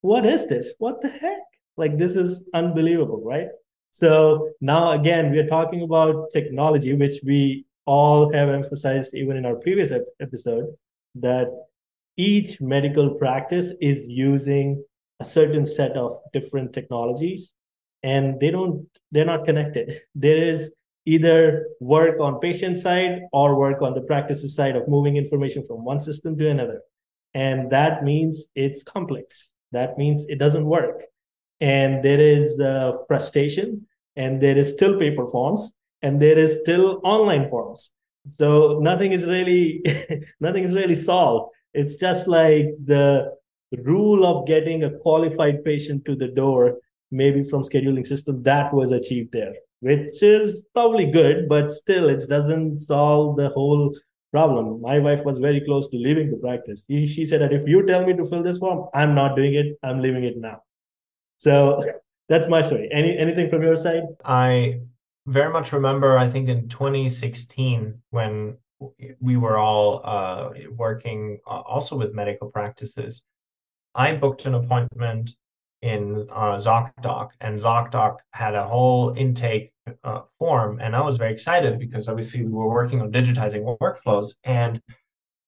what 0.00 0.26
is 0.26 0.46
this? 0.46 0.74
What 0.78 1.00
the 1.00 1.08
heck? 1.08 1.40
Like 1.76 1.96
this 1.98 2.16
is 2.16 2.42
unbelievable, 2.52 3.22
right? 3.24 3.48
So 3.90 4.50
now 4.60 4.92
again, 4.92 5.30
we 5.30 5.38
are 5.38 5.46
talking 5.46 5.82
about 5.82 6.30
technology, 6.32 6.92
which 6.94 7.20
we 7.24 7.64
all 7.86 8.32
have 8.32 8.48
emphasized 8.50 9.14
even 9.14 9.36
in 9.36 9.46
our 9.46 9.56
previous 9.56 9.92
episode, 10.20 10.66
that 11.14 11.48
each 12.16 12.60
medical 12.60 13.14
practice 13.14 13.72
is 13.80 14.06
using 14.08 14.84
a 15.20 15.24
certain 15.24 15.64
set 15.64 15.96
of 15.96 16.12
different 16.32 16.72
technologies 16.72 17.52
and 18.02 18.38
they 18.40 18.50
don't 18.50 18.86
they're 19.10 19.24
not 19.24 19.44
connected. 19.44 20.00
There 20.14 20.42
is 20.42 20.72
either 21.06 21.66
work 21.80 22.20
on 22.20 22.38
patient 22.38 22.78
side 22.78 23.22
or 23.32 23.54
work 23.56 23.80
on 23.80 23.94
the 23.94 24.02
practices 24.02 24.54
side 24.54 24.76
of 24.76 24.88
moving 24.88 25.16
information 25.16 25.64
from 25.64 25.84
one 25.84 26.00
system 26.00 26.36
to 26.36 26.48
another. 26.48 26.82
And 27.34 27.70
that 27.70 28.04
means 28.04 28.46
it's 28.54 28.82
complex. 28.82 29.50
That 29.72 29.96
means 29.96 30.26
it 30.28 30.38
doesn't 30.38 30.66
work. 30.66 31.02
And 31.60 32.04
there 32.04 32.20
is 32.20 32.60
uh, 32.60 32.92
frustration 33.06 33.86
and 34.16 34.40
there 34.40 34.56
is 34.56 34.72
still 34.72 34.98
paper 34.98 35.26
forms 35.26 35.72
and 36.02 36.20
there 36.20 36.38
is 36.38 36.60
still 36.60 37.00
online 37.04 37.48
forms. 37.48 37.92
So 38.28 38.78
nothing 38.80 39.12
is 39.12 39.24
really 39.24 39.82
nothing 40.40 40.64
is 40.64 40.74
really 40.74 40.94
solved. 40.94 41.54
It's 41.72 41.96
just 41.96 42.28
like 42.28 42.66
the 42.84 43.32
rule 43.72 44.24
of 44.24 44.46
getting 44.46 44.84
a 44.84 44.98
qualified 44.98 45.64
patient 45.64 46.04
to 46.06 46.16
the 46.16 46.28
door, 46.28 46.78
maybe 47.10 47.42
from 47.44 47.62
scheduling 47.62 48.06
system, 48.06 48.42
that 48.42 48.72
was 48.72 48.92
achieved 48.92 49.32
there, 49.32 49.54
which 49.80 50.22
is 50.22 50.66
probably 50.74 51.10
good, 51.10 51.48
but 51.48 51.70
still 51.70 52.08
it 52.08 52.28
doesn't 52.28 52.80
solve 52.80 53.36
the 53.36 53.50
whole 53.50 53.96
problem. 54.30 54.80
My 54.80 54.98
wife 54.98 55.24
was 55.24 55.38
very 55.38 55.60
close 55.60 55.88
to 55.88 55.96
leaving 55.96 56.30
the 56.30 56.36
practice. 56.36 56.84
She 56.88 57.24
said 57.24 57.40
that 57.40 57.52
if 57.52 57.66
you 57.66 57.84
tell 57.86 58.04
me 58.04 58.14
to 58.14 58.24
fill 58.24 58.42
this 58.42 58.58
form, 58.58 58.88
I'm 58.94 59.14
not 59.14 59.36
doing 59.36 59.54
it. 59.54 59.78
I'm 59.82 60.00
leaving 60.00 60.24
it 60.24 60.36
now. 60.36 60.62
So 61.38 61.84
that's 62.28 62.48
my 62.48 62.62
story. 62.62 62.88
Any 62.92 63.16
anything 63.16 63.48
from 63.48 63.62
your 63.62 63.76
side? 63.76 64.04
I 64.24 64.80
very 65.26 65.52
much 65.52 65.72
remember. 65.72 66.18
I 66.18 66.28
think 66.28 66.48
in 66.48 66.68
2016 66.68 68.00
when 68.10 68.56
we 69.20 69.36
were 69.36 69.58
all 69.58 70.00
uh, 70.04 70.50
working 70.76 71.38
uh, 71.46 71.60
also 71.60 71.96
with 71.96 72.14
medical 72.14 72.50
practices. 72.50 73.22
I 73.94 74.14
booked 74.14 74.46
an 74.46 74.54
appointment 74.54 75.34
in 75.82 76.26
uh, 76.30 76.56
ZocDoc, 76.58 77.30
and 77.40 77.58
ZocDoc 77.58 78.18
had 78.32 78.54
a 78.54 78.66
whole 78.66 79.14
intake 79.16 79.72
uh, 80.04 80.22
form, 80.38 80.80
and 80.80 80.94
I 80.96 81.00
was 81.00 81.16
very 81.16 81.32
excited 81.32 81.78
because 81.78 82.08
obviously 82.08 82.42
we 82.44 82.50
were 82.50 82.68
working 82.68 83.00
on 83.00 83.12
digitizing 83.12 83.78
workflows, 83.78 84.34
and 84.44 84.80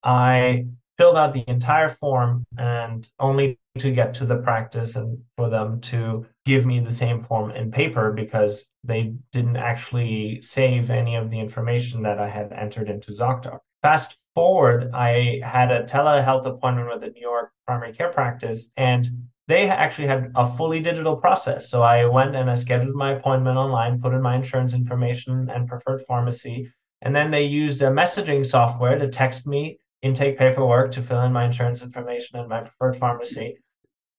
I 0.03 0.65
filled 0.97 1.17
out 1.17 1.33
the 1.33 1.43
entire 1.47 1.89
form, 1.89 2.45
and 2.57 3.09
only 3.19 3.59
to 3.79 3.91
get 3.91 4.13
to 4.13 4.25
the 4.25 4.37
practice 4.37 4.95
and 4.95 5.17
for 5.37 5.49
them 5.49 5.79
to 5.79 6.25
give 6.45 6.65
me 6.65 6.79
the 6.79 6.91
same 6.91 7.23
form 7.23 7.51
in 7.51 7.71
paper 7.71 8.11
because 8.11 8.67
they 8.83 9.13
didn't 9.31 9.57
actually 9.57 10.41
save 10.41 10.89
any 10.89 11.15
of 11.15 11.29
the 11.29 11.39
information 11.39 12.03
that 12.03 12.19
I 12.19 12.27
had 12.27 12.51
entered 12.51 12.89
into 12.89 13.11
ZocDoc. 13.11 13.59
Fast 13.81 14.17
forward, 14.35 14.91
I 14.93 15.41
had 15.43 15.71
a 15.71 15.83
telehealth 15.83 16.45
appointment 16.45 16.89
with 16.89 17.03
a 17.03 17.11
New 17.11 17.21
York 17.21 17.51
primary 17.65 17.93
care 17.93 18.09
practice, 18.11 18.69
and 18.77 19.07
they 19.47 19.69
actually 19.69 20.07
had 20.07 20.31
a 20.35 20.55
fully 20.55 20.79
digital 20.79 21.15
process. 21.15 21.69
So 21.69 21.81
I 21.81 22.05
went 22.05 22.35
and 22.35 22.49
I 22.49 22.55
scheduled 22.55 22.95
my 22.95 23.13
appointment 23.13 23.57
online, 23.57 24.01
put 24.01 24.13
in 24.13 24.21
my 24.21 24.35
insurance 24.35 24.73
information 24.73 25.49
and 25.49 25.67
preferred 25.67 26.03
pharmacy. 26.07 26.71
And 27.01 27.15
then 27.15 27.31
they 27.31 27.43
used 27.43 27.81
a 27.81 27.87
messaging 27.87 28.45
software 28.45 28.97
to 28.97 29.07
text 29.07 29.47
me 29.47 29.79
intake 30.01 30.37
paperwork 30.37 30.91
to 30.91 31.01
fill 31.01 31.21
in 31.21 31.33
my 31.33 31.45
insurance 31.45 31.81
information 31.81 32.39
and 32.39 32.49
my 32.49 32.61
preferred 32.61 32.97
pharmacy. 32.97 33.57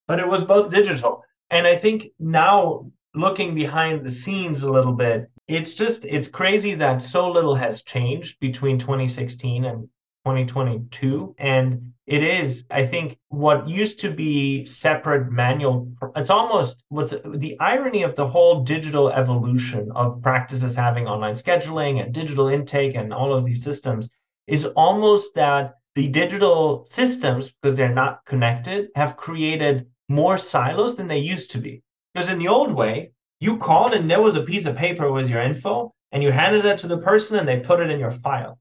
But 0.06 0.20
it 0.20 0.28
was 0.28 0.44
both 0.44 0.70
digital. 0.70 1.24
And 1.50 1.66
I 1.66 1.76
think 1.76 2.08
now 2.18 2.90
looking 3.14 3.54
behind 3.54 4.04
the 4.04 4.10
scenes 4.10 4.62
a 4.62 4.70
little 4.70 4.92
bit, 4.92 5.30
it's 5.48 5.74
just 5.74 6.04
it's 6.04 6.28
crazy 6.28 6.74
that 6.76 7.02
so 7.02 7.30
little 7.30 7.54
has 7.54 7.82
changed 7.82 8.38
between 8.40 8.78
2016 8.78 9.64
and 9.64 9.88
2022 10.24 11.34
and 11.38 11.92
it 12.06 12.22
is 12.22 12.64
i 12.70 12.86
think 12.86 13.18
what 13.28 13.68
used 13.68 13.98
to 13.98 14.10
be 14.10 14.64
separate 14.66 15.30
manual 15.30 15.88
it's 16.16 16.30
almost 16.30 16.82
what's 16.88 17.14
the 17.36 17.58
irony 17.58 18.02
of 18.02 18.14
the 18.14 18.26
whole 18.26 18.62
digital 18.62 19.10
evolution 19.10 19.90
of 19.94 20.22
practices 20.22 20.76
having 20.76 21.06
online 21.06 21.34
scheduling 21.34 22.02
and 22.02 22.14
digital 22.14 22.48
intake 22.48 22.94
and 22.94 23.12
all 23.12 23.34
of 23.34 23.44
these 23.44 23.62
systems 23.62 24.10
is 24.46 24.66
almost 24.76 25.34
that 25.34 25.74
the 25.94 26.08
digital 26.08 26.84
systems 26.88 27.50
because 27.50 27.76
they're 27.76 27.94
not 27.94 28.24
connected 28.24 28.88
have 28.96 29.16
created 29.16 29.86
more 30.08 30.38
silos 30.38 30.96
than 30.96 31.06
they 31.06 31.18
used 31.18 31.50
to 31.50 31.58
be. 31.58 31.82
Because 32.12 32.28
in 32.28 32.38
the 32.38 32.48
old 32.48 32.72
way 32.72 33.12
you 33.40 33.56
called 33.56 33.92
and 33.92 34.10
there 34.10 34.22
was 34.22 34.36
a 34.36 34.42
piece 34.42 34.66
of 34.66 34.76
paper 34.76 35.10
with 35.12 35.28
your 35.28 35.42
info 35.42 35.92
and 36.12 36.22
you 36.22 36.30
handed 36.30 36.64
it 36.64 36.78
to 36.78 36.86
the 36.86 36.98
person 36.98 37.38
and 37.38 37.48
they 37.48 37.60
put 37.60 37.80
it 37.80 37.90
in 37.90 37.98
your 37.98 38.10
file 38.10 38.58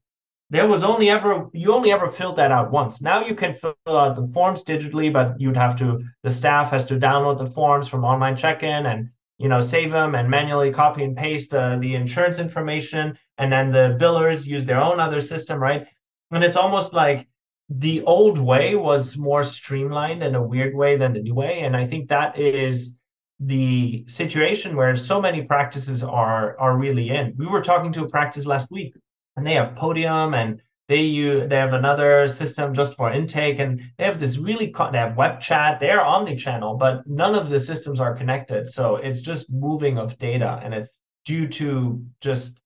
there 0.52 0.68
was 0.68 0.84
only 0.84 1.08
ever 1.08 1.48
you 1.54 1.72
only 1.72 1.90
ever 1.92 2.08
filled 2.08 2.36
that 2.36 2.52
out 2.52 2.70
once. 2.70 3.00
Now 3.00 3.24
you 3.24 3.34
can 3.34 3.54
fill 3.54 3.74
out 3.88 4.16
the 4.16 4.26
forms 4.34 4.62
digitally 4.62 5.10
but 5.10 5.40
you'd 5.40 5.56
have 5.56 5.76
to 5.76 6.04
the 6.22 6.30
staff 6.30 6.70
has 6.70 6.84
to 6.86 6.96
download 6.96 7.38
the 7.38 7.50
forms 7.50 7.88
from 7.88 8.04
online 8.04 8.36
check-in 8.36 8.84
and 8.84 9.08
you 9.38 9.48
know 9.48 9.62
save 9.62 9.90
them 9.90 10.14
and 10.14 10.28
manually 10.28 10.70
copy 10.70 11.04
and 11.04 11.16
paste 11.16 11.54
uh, 11.54 11.78
the 11.78 11.94
insurance 11.94 12.38
information. 12.38 13.18
And 13.38 13.50
then 13.50 13.72
the 13.72 13.96
billers 13.98 14.46
use 14.46 14.66
their 14.66 14.82
own 14.82 15.00
other 15.00 15.22
system 15.22 15.58
right? 15.58 15.86
And 16.30 16.44
it's 16.44 16.56
almost 16.56 16.92
like 16.92 17.26
the 17.70 18.02
old 18.02 18.36
way 18.36 18.74
was 18.74 19.16
more 19.16 19.44
streamlined 19.44 20.22
in 20.22 20.34
a 20.34 20.46
weird 20.46 20.74
way 20.74 20.98
than 20.98 21.14
the 21.14 21.22
new 21.22 21.34
way. 21.34 21.60
And 21.60 21.74
i 21.74 21.86
think 21.86 22.10
that 22.10 22.38
is 22.38 22.94
the 23.40 24.04
situation 24.06 24.76
where 24.76 24.94
so 24.96 25.18
many 25.18 25.40
practices 25.44 26.02
are 26.02 26.58
are 26.58 26.76
really 26.76 27.08
in. 27.08 27.34
We 27.38 27.46
were 27.46 27.62
talking 27.62 27.92
to 27.92 28.04
a 28.04 28.08
practice 28.16 28.44
last 28.44 28.70
week 28.70 28.92
and 29.36 29.46
they 29.46 29.54
have 29.54 29.74
Podium 29.74 30.34
and 30.34 30.60
they 30.88 31.02
use 31.02 31.48
they 31.48 31.56
have 31.56 31.72
another 31.72 32.28
system 32.28 32.74
just 32.74 32.96
for 32.96 33.12
intake 33.12 33.58
and 33.58 33.80
they 33.96 34.04
have 34.04 34.20
this 34.20 34.36
really 34.36 34.74
they 34.90 34.98
have 34.98 35.16
web 35.16 35.40
chat 35.40 35.80
they're 35.80 36.04
omni-channel 36.04 36.74
but 36.74 37.06
none 37.06 37.34
of 37.34 37.48
the 37.48 37.58
systems 37.58 38.00
are 38.00 38.14
connected 38.14 38.68
so 38.68 38.96
it's 38.96 39.20
just 39.20 39.48
moving 39.50 39.96
of 39.96 40.18
data 40.18 40.60
and 40.62 40.74
it's 40.74 40.98
due 41.24 41.46
to 41.46 42.04
just 42.20 42.60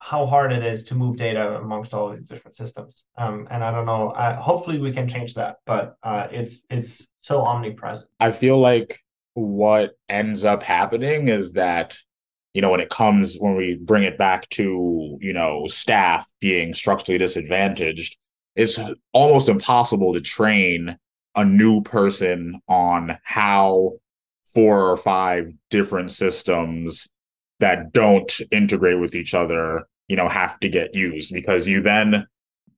how 0.00 0.26
hard 0.26 0.52
it 0.52 0.64
is 0.64 0.82
to 0.82 0.94
move 0.94 1.16
data 1.16 1.56
amongst 1.58 1.94
all 1.94 2.10
these 2.10 2.28
different 2.28 2.56
systems. 2.56 3.04
Um, 3.16 3.46
and 3.50 3.62
i 3.64 3.70
don't 3.70 3.86
know 3.86 4.12
I, 4.16 4.34
hopefully 4.34 4.78
we 4.78 4.92
can 4.92 5.08
change 5.08 5.34
that 5.34 5.56
but 5.64 5.96
uh, 6.02 6.28
it's 6.30 6.62
it's 6.70 7.08
so 7.20 7.42
omnipresent. 7.42 8.10
I 8.20 8.30
feel 8.32 8.58
like 8.58 9.00
what 9.34 9.96
ends 10.08 10.44
up 10.44 10.62
happening 10.62 11.28
is 11.28 11.52
that 11.52 11.96
you 12.54 12.60
know, 12.60 12.70
when 12.70 12.80
it 12.80 12.90
comes 12.90 13.36
when 13.36 13.56
we 13.56 13.76
bring 13.76 14.02
it 14.02 14.18
back 14.18 14.48
to, 14.50 15.16
you 15.20 15.32
know, 15.32 15.66
staff 15.66 16.26
being 16.40 16.74
structurally 16.74 17.18
disadvantaged, 17.18 18.16
it's 18.56 18.78
almost 19.12 19.48
impossible 19.48 20.12
to 20.12 20.20
train 20.20 20.98
a 21.34 21.44
new 21.44 21.82
person 21.82 22.60
on 22.68 23.18
how 23.24 23.92
four 24.44 24.90
or 24.90 24.96
five 24.96 25.50
different 25.70 26.10
systems 26.10 27.08
that 27.60 27.92
don't 27.92 28.40
integrate 28.50 29.00
with 29.00 29.14
each 29.14 29.32
other, 29.32 29.86
you 30.08 30.16
know, 30.16 30.28
have 30.28 30.60
to 30.60 30.68
get 30.68 30.94
used 30.94 31.32
because 31.32 31.66
you 31.66 31.80
then 31.80 32.26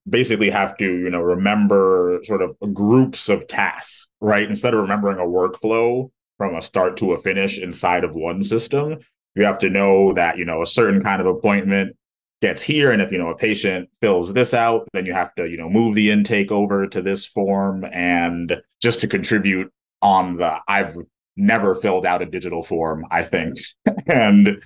basically 0.07 0.49
have 0.49 0.77
to, 0.77 0.85
you 0.85 1.09
know, 1.09 1.19
remember 1.19 2.21
sort 2.23 2.41
of 2.41 2.55
groups 2.73 3.27
of 3.27 3.45
tasks, 3.47 4.07
right? 4.21 4.47
Instead 4.47 4.73
of 4.73 4.81
remembering 4.81 5.17
a 5.17 5.21
workflow 5.21 6.09
from 6.37 6.55
a 6.55 6.61
start 6.61 6.95
to 6.97 7.13
a 7.13 7.21
finish 7.21 7.57
inside 7.57 8.03
of 8.03 8.15
one 8.15 8.43
system, 8.43 8.99
you 9.35 9.43
have 9.43 9.59
to 9.59 9.69
know 9.69 10.13
that 10.13 10.37
you 10.37 10.45
know 10.45 10.61
a 10.61 10.67
certain 10.67 11.01
kind 11.01 11.21
of 11.21 11.27
appointment 11.27 11.95
gets 12.41 12.61
here 12.61 12.91
and 12.91 13.01
if 13.01 13.11
you 13.11 13.17
know 13.17 13.29
a 13.29 13.35
patient 13.35 13.89
fills 14.01 14.33
this 14.33 14.53
out 14.53 14.87
then 14.93 15.05
you 15.05 15.13
have 15.13 15.33
to 15.35 15.49
you 15.49 15.57
know 15.57 15.69
move 15.69 15.95
the 15.95 16.11
intake 16.11 16.51
over 16.51 16.87
to 16.87 17.01
this 17.01 17.25
form. 17.25 17.85
And 17.93 18.61
just 18.81 18.99
to 19.01 19.07
contribute 19.07 19.71
on 20.01 20.37
the 20.37 20.59
i've 20.67 20.95
never 21.37 21.75
filled 21.75 22.05
out 22.05 22.21
a 22.21 22.25
digital 22.25 22.61
form 22.61 23.05
i 23.11 23.21
think 23.21 23.57
and 24.07 24.61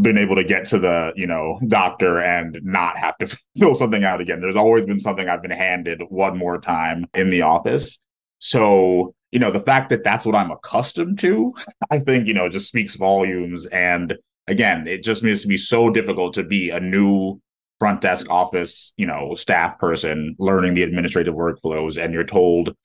been 0.00 0.18
able 0.18 0.36
to 0.36 0.44
get 0.44 0.64
to 0.66 0.78
the 0.78 1.12
you 1.16 1.26
know 1.26 1.58
doctor 1.68 2.20
and 2.20 2.58
not 2.62 2.96
have 2.96 3.16
to 3.18 3.26
fill 3.58 3.74
something 3.74 4.04
out 4.04 4.20
again. 4.20 4.40
There's 4.40 4.56
always 4.56 4.86
been 4.86 4.98
something 4.98 5.28
i've 5.28 5.42
been 5.42 5.50
handed 5.50 6.02
one 6.08 6.36
more 6.36 6.58
time 6.58 7.06
in 7.14 7.30
the 7.30 7.42
office. 7.42 7.98
So 8.38 9.14
you 9.34 9.40
know, 9.40 9.50
the 9.50 9.60
fact 9.60 9.90
that 9.90 10.04
that's 10.04 10.24
what 10.24 10.36
I'm 10.36 10.52
accustomed 10.52 11.18
to, 11.18 11.52
I 11.90 11.98
think, 11.98 12.28
you 12.28 12.34
know, 12.34 12.48
just 12.48 12.68
speaks 12.68 12.94
volumes. 12.94 13.66
And 13.66 14.14
again, 14.46 14.86
it 14.86 15.02
just 15.02 15.24
needs 15.24 15.42
to 15.42 15.48
be 15.48 15.56
so 15.56 15.90
difficult 15.90 16.34
to 16.34 16.44
be 16.44 16.70
a 16.70 16.78
new 16.78 17.40
front 17.80 18.00
desk 18.00 18.30
office, 18.30 18.94
you 18.96 19.06
know, 19.06 19.34
staff 19.34 19.76
person 19.80 20.36
learning 20.38 20.74
the 20.74 20.84
administrative 20.84 21.34
workflows 21.34 22.02
and 22.02 22.14
you're 22.14 22.22
told 22.22 22.76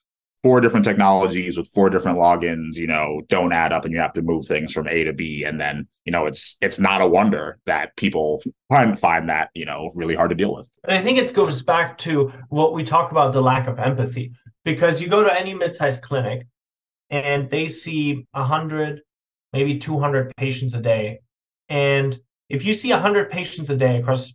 four 0.41 0.59
different 0.59 0.85
technologies 0.85 1.55
with 1.55 1.67
four 1.67 1.91
different 1.91 2.17
logins, 2.17 2.77
you 2.77 2.87
know, 2.87 3.21
don't 3.29 3.53
add 3.53 3.71
up 3.71 3.85
and 3.85 3.93
you 3.93 3.99
have 3.99 4.13
to 4.13 4.23
move 4.23 4.47
things 4.47 4.73
from 4.73 4.87
A 4.87 5.03
to 5.03 5.13
B. 5.13 5.43
And 5.43 5.61
then, 5.61 5.87
you 6.05 6.11
know, 6.11 6.25
it's 6.25 6.57
it's 6.61 6.79
not 6.79 7.01
a 7.01 7.07
wonder 7.07 7.59
that 7.67 7.95
people 7.95 8.41
find 8.69 8.97
find 8.97 9.29
that, 9.29 9.51
you 9.53 9.65
know, 9.65 9.91
really 9.93 10.15
hard 10.15 10.31
to 10.31 10.35
deal 10.35 10.55
with. 10.55 10.67
And 10.83 10.97
I 10.97 11.03
think 11.03 11.19
it 11.19 11.35
goes 11.35 11.61
back 11.61 11.99
to 11.99 12.33
what 12.47 12.73
we 12.73 12.83
talk 12.83 13.11
about 13.11 13.33
the 13.33 13.41
lack 13.41 13.67
of 13.67 13.77
empathy 13.77 14.31
because 14.73 15.01
you 15.01 15.07
go 15.07 15.23
to 15.23 15.33
any 15.33 15.53
mid-sized 15.53 16.01
clinic 16.01 16.45
and 17.09 17.49
they 17.49 17.67
see 17.67 18.27
100 18.31 19.01
maybe 19.51 19.79
200 19.79 20.31
patients 20.37 20.75
a 20.75 20.81
day. 20.81 21.19
And 21.69 22.19
if 22.49 22.63
you 22.63 22.73
see 22.73 22.91
100 22.91 23.31
patients 23.31 23.71
a 23.71 23.75
day 23.75 23.97
across 23.97 24.31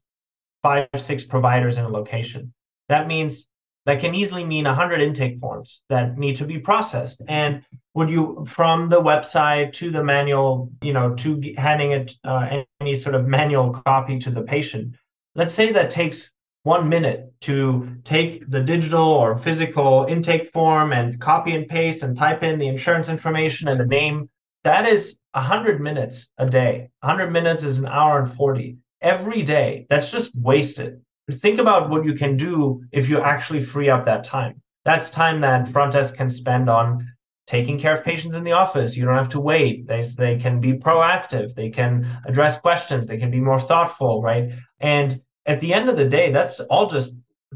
five 0.63 0.89
six 0.97 1.23
providers 1.25 1.77
in 1.77 1.85
a 1.85 1.89
location 1.89 2.53
that 2.89 3.07
means 3.07 3.47
that 3.87 4.01
can 4.01 4.15
easily 4.15 4.45
mean 4.45 4.65
100 4.65 5.01
intake 5.01 5.39
forms 5.39 5.83
that 5.91 6.19
need 6.19 6.37
to 6.37 6.45
be 6.45 6.59
processed. 6.59 7.21
And 7.29 7.63
would 7.95 8.09
you 8.11 8.45
from 8.49 8.89
the 8.89 9.01
website 9.01 9.73
to 9.75 9.91
the 9.91 10.03
manual 10.03 10.73
you 10.83 10.93
know 10.93 11.15
to 11.15 11.55
handing 11.57 11.93
it 11.93 12.17
uh, 12.25 12.63
any 12.81 12.97
sort 12.97 13.15
of 13.15 13.27
manual 13.27 13.71
copy 13.87 14.19
to 14.19 14.31
the 14.31 14.43
patient 14.43 14.97
let's 15.37 15.55
say 15.55 15.71
that 15.73 15.91
takes 15.91 16.33
one 16.65 16.89
minute 16.89 17.31
to 17.43 17.89
take 18.05 18.51
the 18.51 18.61
digital 18.61 19.07
or 19.07 19.37
physical 19.37 20.07
intake 20.09 20.51
form 20.51 20.93
and 20.93 21.21
copy 21.21 21.55
and 21.55 21.69
paste 21.69 22.03
and 22.03 22.17
type 22.17 22.43
in 22.43 22.59
the 22.59 22.67
insurance 22.67 23.11
information 23.11 23.69
and 23.69 23.79
the 23.79 23.85
name, 23.85 24.29
that 24.65 24.89
is 24.89 25.19
100 25.33 25.81
minutes 25.81 26.27
a 26.39 26.47
day. 26.47 26.89
100 27.01 27.31
minutes 27.31 27.63
is 27.63 27.79
an 27.79 27.87
hour 27.87 28.19
and 28.19 28.33
40 28.33 28.79
every 29.03 29.43
day. 29.43 29.87
That's 29.91 30.11
just 30.11 30.35
wasted. 30.35 31.01
think 31.31 31.59
about 31.59 31.91
what 31.91 32.05
you 32.05 32.15
can 32.15 32.37
do 32.37 32.83
if 32.93 33.11
you 33.11 33.21
actually 33.21 33.63
free 33.63 33.91
up 33.91 34.05
that 34.05 34.25
time. 34.25 34.61
That's 34.87 35.11
time 35.11 35.43
that 35.43 35.69
front 35.69 35.93
desk 35.93 36.17
can 36.17 36.31
spend 36.31 36.71
on 36.71 37.07
taking 37.47 37.79
care 37.79 37.95
of 37.95 38.05
patients 38.05 38.37
in 38.37 38.45
the 38.45 38.53
office. 38.53 38.97
You 38.97 39.05
don't 39.05 39.19
have 39.19 39.29
to 39.31 39.41
wait. 39.41 39.87
They, 39.87 40.11
they 40.17 40.39
can 40.39 40.61
be 40.61 40.73
proactive. 40.73 41.55
They 41.55 41.69
can 41.69 42.21
address 42.25 42.59
questions. 42.59 43.07
They 43.07 43.19
can 43.19 43.31
be 43.31 43.41
more 43.41 43.61
thoughtful, 43.61 44.23
right? 44.23 44.51
And 44.81 45.21
at 45.47 45.61
the 45.61 45.73
end 45.73 45.89
of 45.89 45.97
the 45.97 46.05
day, 46.05 46.31
that's 46.31 46.61
all 46.61 46.87
just 46.87 47.13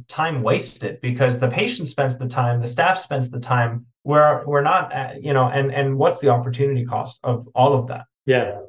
time 0.07 0.43
wasted 0.43 1.01
because 1.01 1.39
the 1.39 1.49
patient 1.49 1.89
spends 1.89 2.17
the 2.17 2.29
time, 2.29 2.61
the 2.61 2.67
staff 2.67 2.99
spends 2.99 3.31
the 3.31 3.41
time. 3.41 3.87
We're 4.05 4.45
we're 4.47 4.63
not, 4.63 4.95
uh, 4.95 5.15
you 5.21 5.33
know, 5.33 5.49
and 5.49 5.73
and 5.73 5.99
what's 5.99 6.21
the 6.21 6.29
opportunity 6.29 6.85
cost 6.85 7.19
of 7.25 7.49
all 7.55 7.75
of 7.75 7.87
that? 7.89 8.07
Yeah, 8.27 8.61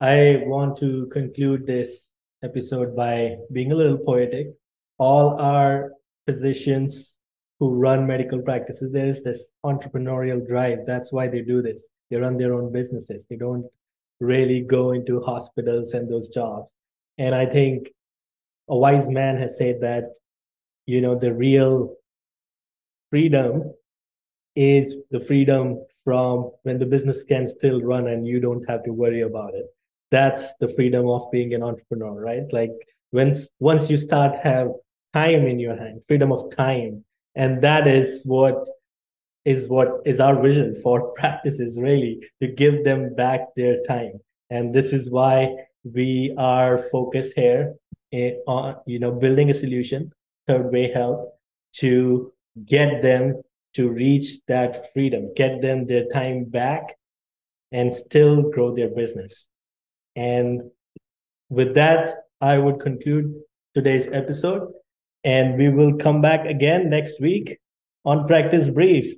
I 0.00 0.42
want 0.46 0.76
to 0.78 1.06
conclude 1.06 1.66
this 1.66 2.08
episode 2.42 2.96
by 2.96 3.36
being 3.52 3.72
a 3.72 3.76
little 3.76 3.98
poetic. 3.98 4.48
All 4.98 5.40
our 5.40 5.92
physicians 6.26 7.18
who 7.58 7.70
run 7.74 8.06
medical 8.06 8.40
practices, 8.40 8.92
there 8.92 9.06
is 9.06 9.22
this 9.22 9.50
entrepreneurial 9.64 10.46
drive. 10.46 10.80
That's 10.86 11.12
why 11.12 11.28
they 11.28 11.42
do 11.42 11.62
this. 11.62 11.88
They 12.10 12.16
run 12.16 12.36
their 12.36 12.54
own 12.54 12.72
businesses. 12.72 13.26
They 13.28 13.36
don't 13.36 13.66
really 14.20 14.60
go 14.60 14.92
into 14.92 15.20
hospitals 15.20 15.92
and 15.92 16.10
those 16.10 16.28
jobs. 16.28 16.72
And 17.18 17.34
I 17.34 17.46
think 17.46 17.90
a 18.68 18.76
wise 18.76 19.08
man 19.08 19.36
has 19.36 19.58
said 19.58 19.80
that, 19.80 20.04
you 20.86 21.00
know, 21.00 21.14
the 21.18 21.32
real 21.32 21.96
freedom 23.10 23.74
is 24.56 24.96
the 25.10 25.20
freedom 25.20 25.84
from 26.04 26.50
when 26.62 26.78
the 26.78 26.86
business 26.86 27.24
can 27.24 27.46
still 27.46 27.80
run 27.80 28.08
and 28.08 28.26
you 28.26 28.40
don't 28.40 28.68
have 28.68 28.82
to 28.84 28.92
worry 28.92 29.22
about 29.22 29.54
it. 29.54 29.66
That's 30.10 30.56
the 30.56 30.68
freedom 30.68 31.08
of 31.08 31.30
being 31.30 31.54
an 31.54 31.62
entrepreneur, 31.62 32.20
right? 32.20 32.42
Like 32.52 32.72
once 33.12 33.48
once 33.60 33.90
you 33.90 33.96
start 33.96 34.34
have 34.42 34.68
time 35.12 35.46
in 35.46 35.58
your 35.58 35.76
hand, 35.76 36.02
freedom 36.08 36.32
of 36.32 36.54
time, 36.54 37.04
and 37.34 37.62
that 37.62 37.86
is 37.86 38.22
what 38.24 38.56
is 39.44 39.68
what 39.68 40.00
is 40.04 40.20
our 40.20 40.40
vision 40.40 40.74
for 40.82 41.12
practices 41.16 41.80
really 41.80 42.22
to 42.40 42.48
give 42.48 42.84
them 42.84 43.14
back 43.14 43.40
their 43.56 43.82
time 43.82 44.12
and 44.50 44.74
this 44.74 44.92
is 44.92 45.10
why 45.10 45.54
we 45.84 46.34
are 46.38 46.78
focused 46.78 47.34
here 47.34 47.74
on 48.46 48.74
uh, 48.74 48.78
you 48.86 48.98
know 48.98 49.12
building 49.12 49.50
a 49.50 49.54
solution 49.54 50.12
third 50.46 50.72
way 50.72 50.90
health 50.90 51.28
to 51.72 52.32
get 52.66 53.02
them 53.02 53.40
to 53.74 53.88
reach 53.88 54.44
that 54.46 54.92
freedom 54.92 55.32
get 55.34 55.62
them 55.62 55.86
their 55.86 56.06
time 56.12 56.44
back 56.44 56.96
and 57.70 57.94
still 57.94 58.50
grow 58.50 58.74
their 58.74 58.90
business 58.90 59.48
and 60.14 60.60
with 61.48 61.74
that 61.74 62.24
i 62.40 62.58
would 62.58 62.78
conclude 62.80 63.34
today's 63.74 64.08
episode 64.08 64.68
and 65.24 65.56
we 65.56 65.68
will 65.68 65.96
come 65.96 66.20
back 66.20 66.44
again 66.46 66.90
next 66.90 67.20
week 67.20 67.58
on 68.04 68.26
Practice 68.26 68.68
Brief. 68.68 69.14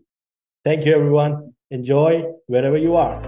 Thank 0.64 0.84
you, 0.84 0.94
everyone. 0.94 1.54
Enjoy 1.70 2.24
wherever 2.46 2.76
you 2.76 2.94
are. 2.96 3.22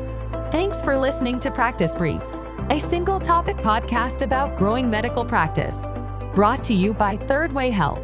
Thanks 0.51 0.83
for 0.83 0.97
listening 0.97 1.41
to 1.41 1.51
Practice 1.51 1.97
Briefs, 1.97 2.45
a 2.71 2.81
single 2.81 3.21
topic 3.21 3.57
podcast 3.57 4.23
about 4.23 4.57
growing 4.57 4.91
medical 4.91 5.25
practice. 5.25 5.87
Brought 6.35 6.65
to 6.65 6.75
you 6.75 6.93
by 6.93 7.17
Third 7.17 7.53
Way 7.53 7.71
Health. 7.71 8.03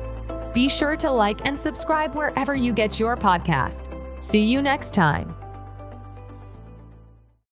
Be 0.55 0.69
sure 0.69 0.97
to 0.99 1.11
like 1.11 1.45
and 1.45 1.59
subscribe 1.59 2.15
wherever 2.15 2.55
you 2.55 2.73
get 2.73 3.01
your 3.01 3.17
podcast. 3.17 3.87
See 4.23 4.45
you 4.45 4.63
next 4.63 4.95
time. 4.95 5.35